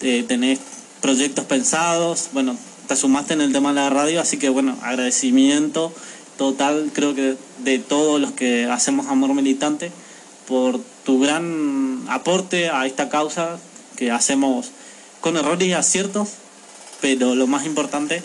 [0.00, 0.58] tenés
[1.00, 2.56] proyectos pensados, bueno,
[2.86, 5.92] te sumaste en el tema de la radio, así que bueno, agradecimiento
[6.36, 9.92] total creo que de todos los que hacemos Amor Militante
[10.46, 13.58] por tu gran aporte a esta causa
[13.96, 14.70] que hacemos
[15.20, 16.30] con errores y aciertos,
[17.04, 18.22] pero lo más importante,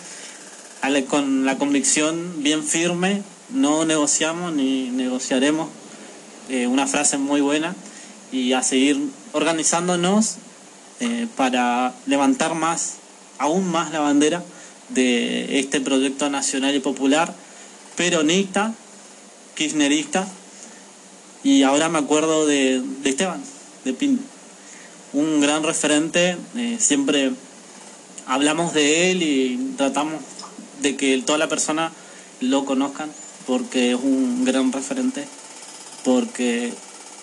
[1.10, 5.68] con la convicción bien firme, no negociamos ni negociaremos,
[6.48, 7.76] eh, una frase muy buena,
[8.32, 8.98] y a seguir
[9.34, 10.38] organizándonos
[11.02, 13.00] eh, para levantar más,
[13.38, 14.46] aún más la bandera
[14.88, 17.36] de este proyecto nacional y popular
[17.98, 18.74] peronista,
[19.56, 20.26] kirchnerista,
[21.44, 23.44] y ahora me acuerdo de, Esteban,
[23.84, 24.24] de Pinto,
[25.12, 27.34] un gran referente, eh, siempre
[28.30, 30.22] hablamos de él y tratamos
[30.82, 31.92] de que toda la persona
[32.40, 33.12] lo conozcan
[33.48, 35.28] porque es un gran referente,
[36.06, 36.72] porque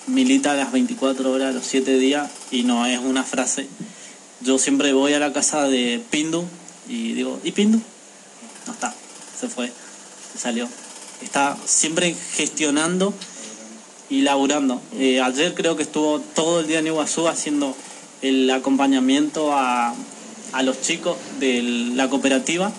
[0.08, 3.68] milita las 24 horas, los 7 días y no es una frase.
[4.40, 6.44] Yo siempre voy a la casa de Pindu
[6.88, 7.80] y digo, ¿y Pindu?
[8.66, 8.92] No está,
[9.38, 9.70] se fue
[10.36, 10.68] salió.
[11.22, 13.14] Está siempre gestionando
[14.10, 14.82] y laburando.
[14.98, 17.74] Eh, ayer creo que estuvo todo el día en Iguazú haciendo
[18.22, 19.94] el acompañamiento a,
[20.52, 21.62] a los chicos de
[21.94, 22.72] la cooperativa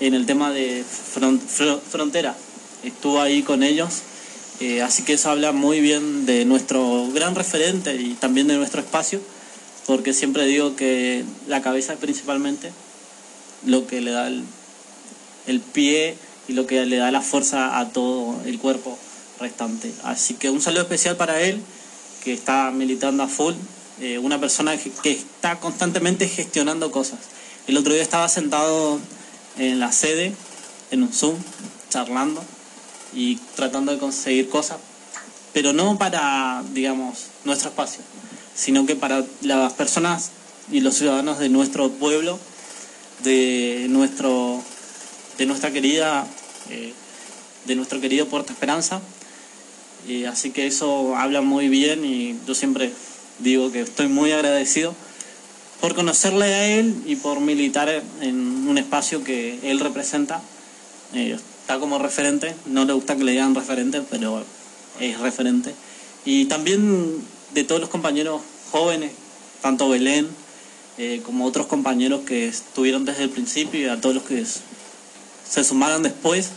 [0.00, 2.36] en el tema de frontera.
[2.82, 4.02] Estuvo ahí con ellos,
[4.60, 8.80] eh, así que eso habla muy bien de nuestro gran referente y también de nuestro
[8.80, 9.20] espacio,
[9.86, 12.72] porque siempre digo que la cabeza es principalmente
[13.66, 14.44] lo que le da el,
[15.46, 16.16] el pie
[16.48, 18.98] y lo que le da la fuerza a todo el cuerpo
[19.40, 19.92] restante.
[20.02, 21.60] Así que un saludo especial para él,
[22.22, 23.54] que está militando a full,
[24.00, 27.20] eh, una persona que, está constantemente gestionando cosas.
[27.66, 28.98] El otro día estaba sentado
[29.56, 30.34] en la sede,
[30.90, 31.36] en un Zoom,
[31.90, 32.42] charlando
[33.14, 34.78] y tratando de conseguir cosas,
[35.52, 38.02] pero no para, digamos, nuestro espacio,
[38.54, 40.30] sino que para las personas
[40.72, 42.38] y los ciudadanos de nuestro pueblo,
[43.22, 44.60] de nuestro
[45.38, 46.26] de nuestra querida,
[47.66, 49.00] de nuestro querido Puerto Esperanza.
[50.28, 52.92] así que eso habla muy bien y yo siempre
[53.38, 54.94] digo que estoy muy agradecido
[55.80, 60.40] por conocerle a él y por militar en un espacio que él representa.
[61.12, 64.44] está como referente, no le gusta que le digan referente, pero
[65.00, 65.74] es referente.
[66.24, 67.22] Y también
[67.52, 69.12] de todos los compañeros jóvenes,
[69.60, 70.28] tanto Belén
[70.96, 75.64] eh, como otros compañeros que estuvieron desde el principio y a todos los que se
[75.64, 76.50] sumaron después.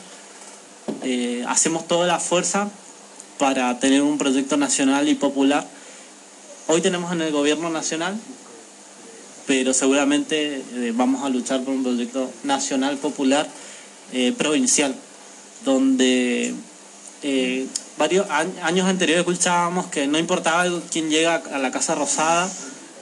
[1.03, 2.69] Eh, hacemos toda la fuerza
[3.39, 5.67] para tener un proyecto nacional y popular.
[6.67, 8.19] Hoy tenemos en el gobierno nacional,
[9.45, 13.47] pero seguramente eh, vamos a luchar por un proyecto nacional popular
[14.37, 14.95] provincial,
[15.65, 16.53] donde
[17.97, 22.49] varios años anteriores escuchábamos que no importaba quién llega a la Casa Rosada,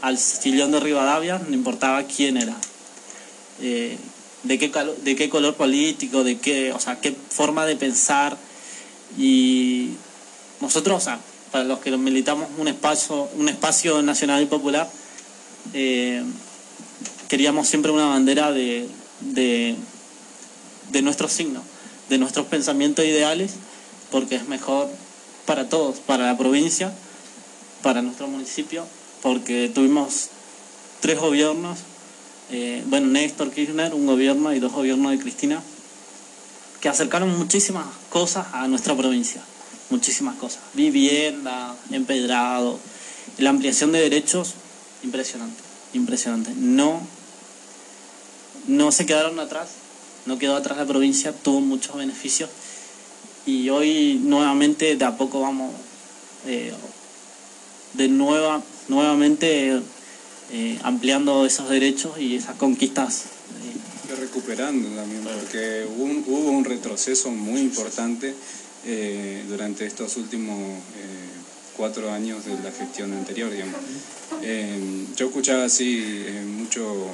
[0.02, 2.56] al sillón de Rivadavia, no importaba quién era.
[3.62, 3.98] Eh,
[4.44, 4.72] de, qué
[5.04, 8.38] de qué color político, de qué, o sea, qué forma de pensar.
[9.18, 9.92] Y
[10.62, 11.20] nosotros, o sea,
[11.52, 14.90] para los que militamos un espacio, un espacio nacional y popular,
[15.74, 16.24] eh,
[17.28, 18.88] queríamos siempre una bandera de,
[19.22, 19.76] de,
[20.92, 21.62] de nuestro signo,
[22.10, 23.52] de nuestros pensamientos ideales
[24.12, 24.90] porque es mejor
[25.46, 26.94] para todos, para la provincia,
[27.84, 28.86] para nuestro municipio,
[29.22, 30.30] porque tuvimos
[31.02, 31.80] tres gobiernos,
[32.52, 35.62] eh, bueno, Néstor Kirchner, un gobierno y dos gobiernos de Cristina,
[36.80, 39.42] que acercaron muchísimas cosas a nuestra provincia,
[39.90, 42.80] muchísimas cosas, vivienda, empedrado,
[43.38, 44.54] la ampliación de derechos,
[45.04, 45.62] impresionante,
[45.94, 46.52] impresionante.
[46.56, 47.02] No,
[48.68, 49.70] no se quedaron atrás,
[50.26, 52.50] no quedó atrás la provincia, tuvo muchos beneficios
[53.46, 55.72] y hoy nuevamente de a poco vamos
[56.48, 56.74] eh,
[57.94, 59.80] de nueva, nuevamente
[60.52, 63.24] eh, ampliando esos derechos y esas conquistas.
[63.24, 64.16] Eh.
[64.20, 68.36] Recuperando también, porque hubo un, retroceso muy importante
[69.48, 70.80] durante estos últimos
[71.76, 73.80] cuatro años de la gestión anterior, digamos.
[75.16, 77.12] yo escuchaba así mucho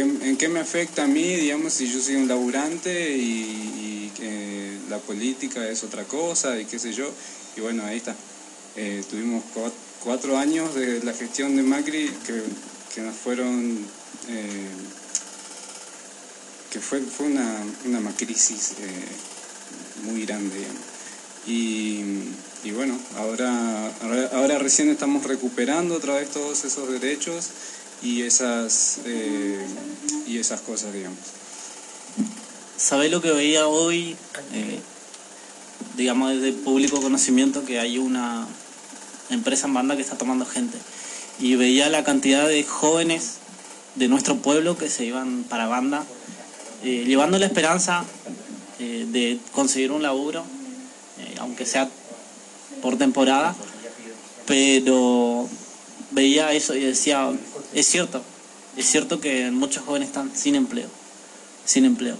[0.00, 4.98] ¿en qué me afecta a mí, digamos, si yo soy un laburante y, que la
[4.98, 7.10] política es otra cosa y qué sé yo?
[7.56, 8.14] Y bueno, ahí está.
[8.76, 9.42] Eh, tuvimos
[10.02, 12.10] cuatro años de la gestión de Macri
[12.94, 13.78] que, nos fueron...
[14.28, 14.68] Eh,
[16.70, 19.04] que fue, fue una, una crisis eh,
[20.02, 20.82] muy grande, digamos.
[21.46, 23.92] Y, bueno, ahora,
[24.32, 27.50] ahora recién estamos recuperando otra vez todos esos derechos
[28.02, 29.66] y esas, eh,
[30.26, 31.18] y esas cosas, digamos.
[32.76, 34.16] ¿Sabés lo que veía hoy?
[34.52, 34.80] Eh,
[35.96, 38.46] digamos, desde público conocimiento que hay una
[39.30, 40.78] empresa en banda que está tomando gente.
[41.38, 43.34] Y veía la cantidad de jóvenes
[43.94, 46.04] de nuestro pueblo que se iban para banda,
[46.82, 48.04] eh, llevando la esperanza
[48.78, 50.44] de conseguir un laburo,
[51.38, 51.88] aunque sea
[52.82, 53.54] por temporada,
[54.46, 55.48] pero
[56.10, 57.30] veía eso y decía,
[57.72, 58.22] es cierto,
[58.76, 60.88] es cierto que muchos jóvenes están sin empleo,
[61.64, 62.16] sin empleo.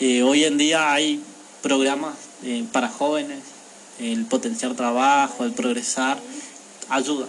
[0.00, 1.22] Eh, hoy en día hay
[1.62, 3.38] programas eh, para jóvenes,
[3.98, 6.18] el potenciar trabajo, el progresar,
[6.88, 7.26] ayuda.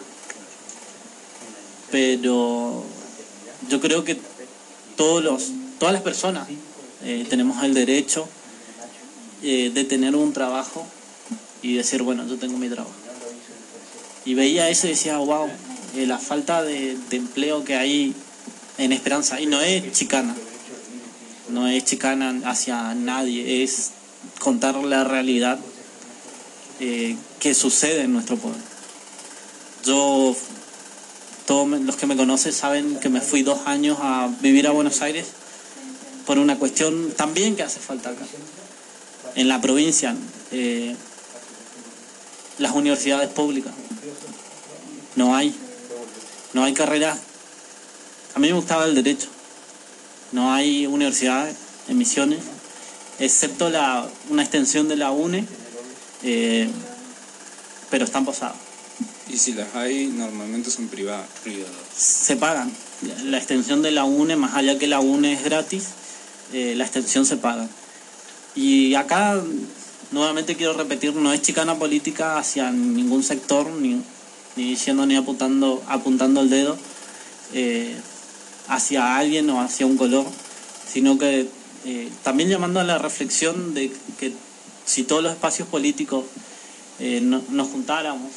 [1.91, 2.83] Pero
[3.69, 4.19] yo creo que
[4.95, 6.47] todos los, todas las personas
[7.03, 8.27] eh, tenemos el derecho
[9.41, 10.85] de tener un trabajo
[11.61, 12.93] y decir, bueno, yo tengo mi trabajo.
[14.25, 15.47] Y veía eso y decía, wow,
[15.95, 18.13] eh, la falta de, empleo que hay
[18.77, 19.39] en Esperanza.
[19.41, 20.35] Y no es chicana,
[21.49, 23.91] no es chicana hacia nadie, es
[24.39, 25.59] contar la realidad
[26.79, 28.59] eh, que sucede en nuestro pueblo.
[29.85, 30.35] Yo,
[31.45, 35.01] todos los que me conocen saben que me fui dos años a vivir a Buenos
[35.01, 35.27] Aires
[36.29, 38.23] por una cuestión también que hace falta acá.
[39.33, 40.15] En la provincia,
[40.51, 40.95] eh,
[42.59, 43.73] las universidades públicas,
[45.15, 45.55] no hay.
[46.53, 47.17] No hay carrera.
[48.35, 49.27] A mí me gustaba el derecho.
[50.31, 51.55] No hay universidades
[51.87, 52.41] en Misiones,
[53.17, 55.47] excepto la, una extensión de la UNE,
[56.21, 56.69] eh,
[57.89, 58.55] pero están posadas.
[59.29, 61.27] Y si las hay, normalmente son privadas.
[61.97, 62.71] Se pagan.
[63.23, 65.85] La extensión de la UNE, más allá que la UNE es gratis,
[66.53, 67.67] eh, la extensión se paga.
[68.55, 69.41] Y acá,
[70.11, 74.01] nuevamente quiero repetir, no es chicana política hacia ningún sector, ni,
[74.55, 76.77] ni diciendo ni apuntando, apuntando el dedo
[77.53, 77.95] eh,
[78.67, 80.25] hacia alguien o hacia un color,
[80.91, 81.47] sino que
[81.85, 84.33] eh, también llamando a la reflexión de que
[84.85, 86.25] si todos los espacios políticos
[87.21, 88.29] nos juntáramos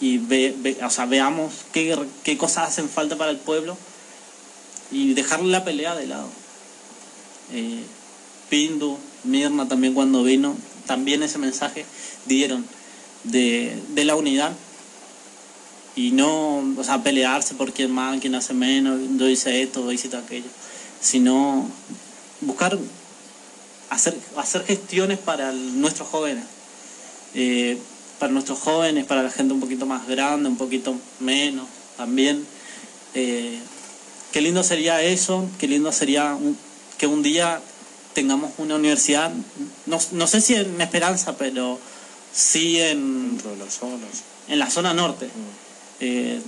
[0.00, 3.76] y veamos qué, qué cosas hacen falta para el pueblo
[4.90, 6.28] y dejarle la pelea de lado,
[7.52, 7.82] eh,
[8.48, 10.56] Pindu, Mirna también cuando vino,
[10.86, 11.84] también ese mensaje
[12.26, 12.64] dieron
[13.24, 14.52] de, de la unidad.
[15.96, 19.92] Y no, o sea, pelearse por quién más, quién hace menos, yo hice esto, yo
[19.92, 20.48] hice aquello,
[21.00, 21.70] sino
[22.42, 22.78] buscar
[23.88, 26.44] hacer, hacer gestiones para nuestros jóvenes,
[27.34, 27.78] eh,
[28.18, 32.46] para nuestros jóvenes, para la gente un poquito más grande, un poquito menos también.
[33.14, 33.58] Eh,
[34.36, 36.36] qué lindo sería eso, qué lindo sería
[36.98, 37.62] que un día
[38.12, 39.32] tengamos una universidad,
[39.86, 41.80] no, no sé si en Esperanza, pero
[42.34, 43.40] sí en,
[44.48, 45.24] en la zona norte.
[45.24, 45.30] Mm.
[46.00, 46.40] Eh,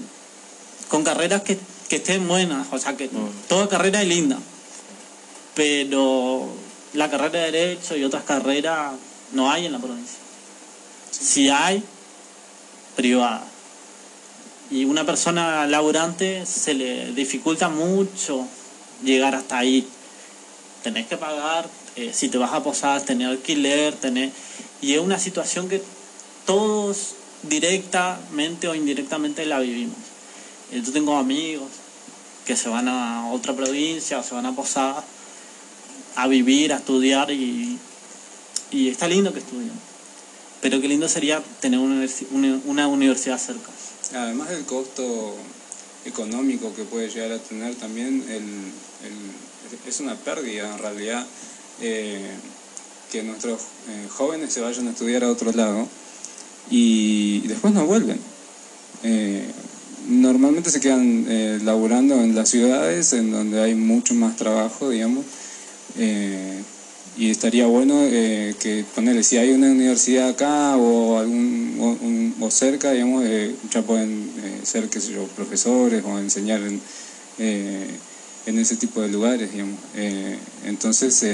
[0.89, 1.59] con carreras que,
[1.89, 3.48] estén buenas, o sea que mm.
[3.48, 4.39] toda carrera es linda,
[5.55, 6.47] pero
[6.93, 8.93] la carrera de Derecho y otras carreras
[9.32, 10.19] no hay en la provincia.
[11.10, 11.82] Si hay,
[12.97, 13.47] privada.
[14.70, 18.47] Y una persona laburante se le dificulta mucho
[19.03, 19.86] llegar hasta ahí.
[20.82, 24.31] Tenés que pagar, eh, si te vas a posar, tener alquiler, tener...
[24.81, 25.82] Y es una situación que
[26.45, 29.97] todos directamente o indirectamente la vivimos.
[30.70, 31.69] Yo tengo amigos
[32.47, 35.03] que se van a otra provincia o se van a posar
[36.16, 37.78] a vivir, a estudiar y,
[38.70, 39.73] y está lindo que estudien.
[40.61, 43.70] Pero qué lindo sería tener una universidad cerca.
[44.14, 45.35] Además del costo
[46.05, 48.43] económico que puede llegar a tener también, el,
[49.86, 51.26] es una pérdida en realidad
[51.80, 52.30] eh,
[53.12, 55.86] que nuestros eh, jóvenes se vayan a estudiar a otro lado
[56.70, 58.18] y después no vuelven.
[59.02, 59.47] Eh,
[60.09, 65.24] normalmente se quedan eh, laburando en las ciudades en donde hay mucho más trabajo, digamos.
[65.98, 66.62] Eh,
[67.19, 73.24] y estaría bueno que ponerle, si hay una universidad acá o, algún, o, cerca, digamos,
[73.70, 74.31] ya pueden
[74.62, 76.81] ser, qué sé yo, profesores o enseñar en,
[77.39, 79.81] en ese tipo de lugares, digamos.
[80.65, 81.24] entonces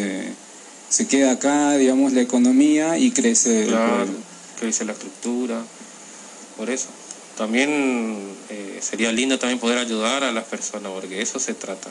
[0.88, 3.66] se queda acá, digamos, la economía y crece
[4.58, 5.62] que dice la estructura,
[6.56, 6.88] por eso.
[7.36, 11.90] También eh, sería lindo también poder ayudar a las personas, porque eso se trata,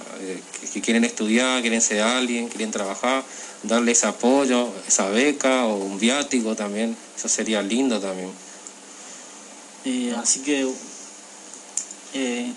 [0.73, 3.23] que, quieren estudiar, quieren ser alguien, quieren trabajar,
[3.63, 8.31] darle ese apoyo, esa beca o un viático también, eso sería lindo también.
[9.85, 10.67] Eh, así que,
[12.13, 12.53] eh,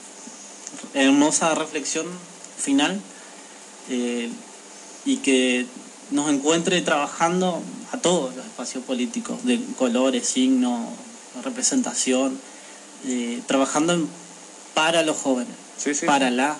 [0.95, 2.07] hermosa reflexión
[2.59, 3.01] final
[5.05, 5.67] y que
[6.11, 7.63] nos encuentre trabajando
[7.93, 10.89] a todos los espacios políticos, de colores, signos,
[11.43, 12.39] representación,
[13.05, 14.07] eh, trabajando
[14.75, 15.55] para los jóvenes,
[16.05, 16.57] para la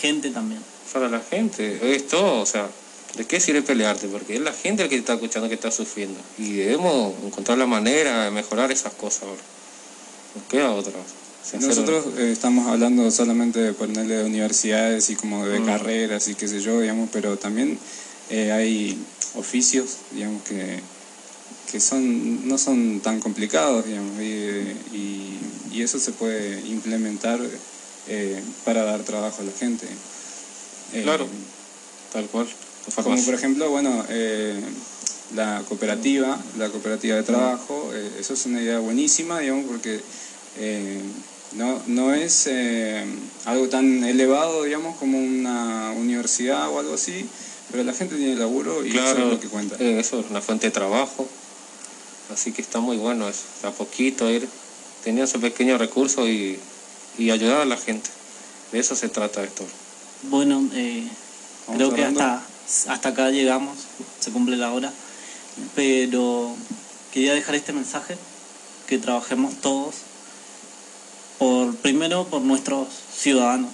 [0.00, 0.60] gente también.
[0.92, 2.68] Para la gente, es todo, o sea,
[3.16, 4.08] ¿de qué sirve pelearte?
[4.08, 6.18] Porque es la gente el que está escuchando, que está sufriendo.
[6.38, 9.42] Y debemos encontrar la manera de mejorar esas cosas ahora.
[10.34, 10.92] Nos queda otra.
[11.60, 15.66] Nosotros eh, estamos hablando solamente de ponerle de universidades y como de mm.
[15.66, 17.78] carreras y qué sé yo, digamos, pero también
[18.30, 18.98] eh, hay
[19.36, 20.80] oficios, digamos, que,
[21.70, 25.38] que son, no son tan complicados, digamos, y,
[25.76, 27.38] eso se puede implementar
[28.08, 29.86] eh, para dar trabajo a la gente.
[30.94, 31.28] Eh, claro,
[32.14, 32.48] tal cual.
[32.94, 34.04] Como por ejemplo, bueno,
[35.34, 40.00] la cooperativa, la cooperativa de trabajo, eso es una idea buenísima, digamos, porque
[41.52, 42.48] no, no es
[43.44, 47.28] algo tan elevado, digamos, como una universidad o algo así,
[47.70, 49.76] pero la gente tiene laburo y eso es lo que cuenta.
[49.78, 51.28] Eh, eso es una fuente de trabajo.
[52.32, 53.44] Así que está muy bueno eso.
[53.64, 54.48] A poquito ir
[55.04, 56.58] teniendo ese pequeño recurso y,
[57.18, 58.10] ayudar a la gente.
[58.72, 59.64] De eso se trata esto.
[60.24, 61.08] Bueno, eh,
[61.74, 62.42] creo que hasta,
[62.88, 63.78] hasta acá llegamos,
[64.20, 64.92] se cumple la hora.
[65.74, 66.54] Pero
[67.12, 68.16] quería dejar este mensaje,
[68.86, 69.94] que trabajemos todos,
[71.38, 73.72] por primero por nuestros ciudadanos,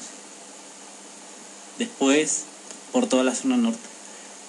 [1.78, 2.44] después
[2.92, 3.88] por toda la zona norte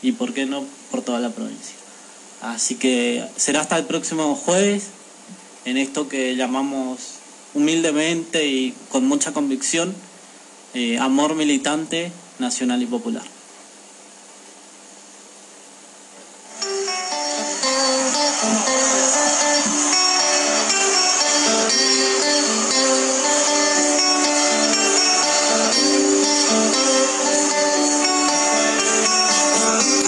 [0.01, 1.82] y por qué no por toda la provincia.
[2.43, 4.87] Así que será hasta el próximo jueves
[5.63, 6.99] en esto que llamamos
[7.53, 9.95] humildemente y con mucha convicción
[10.73, 13.23] eh, amor militante nacional y popular.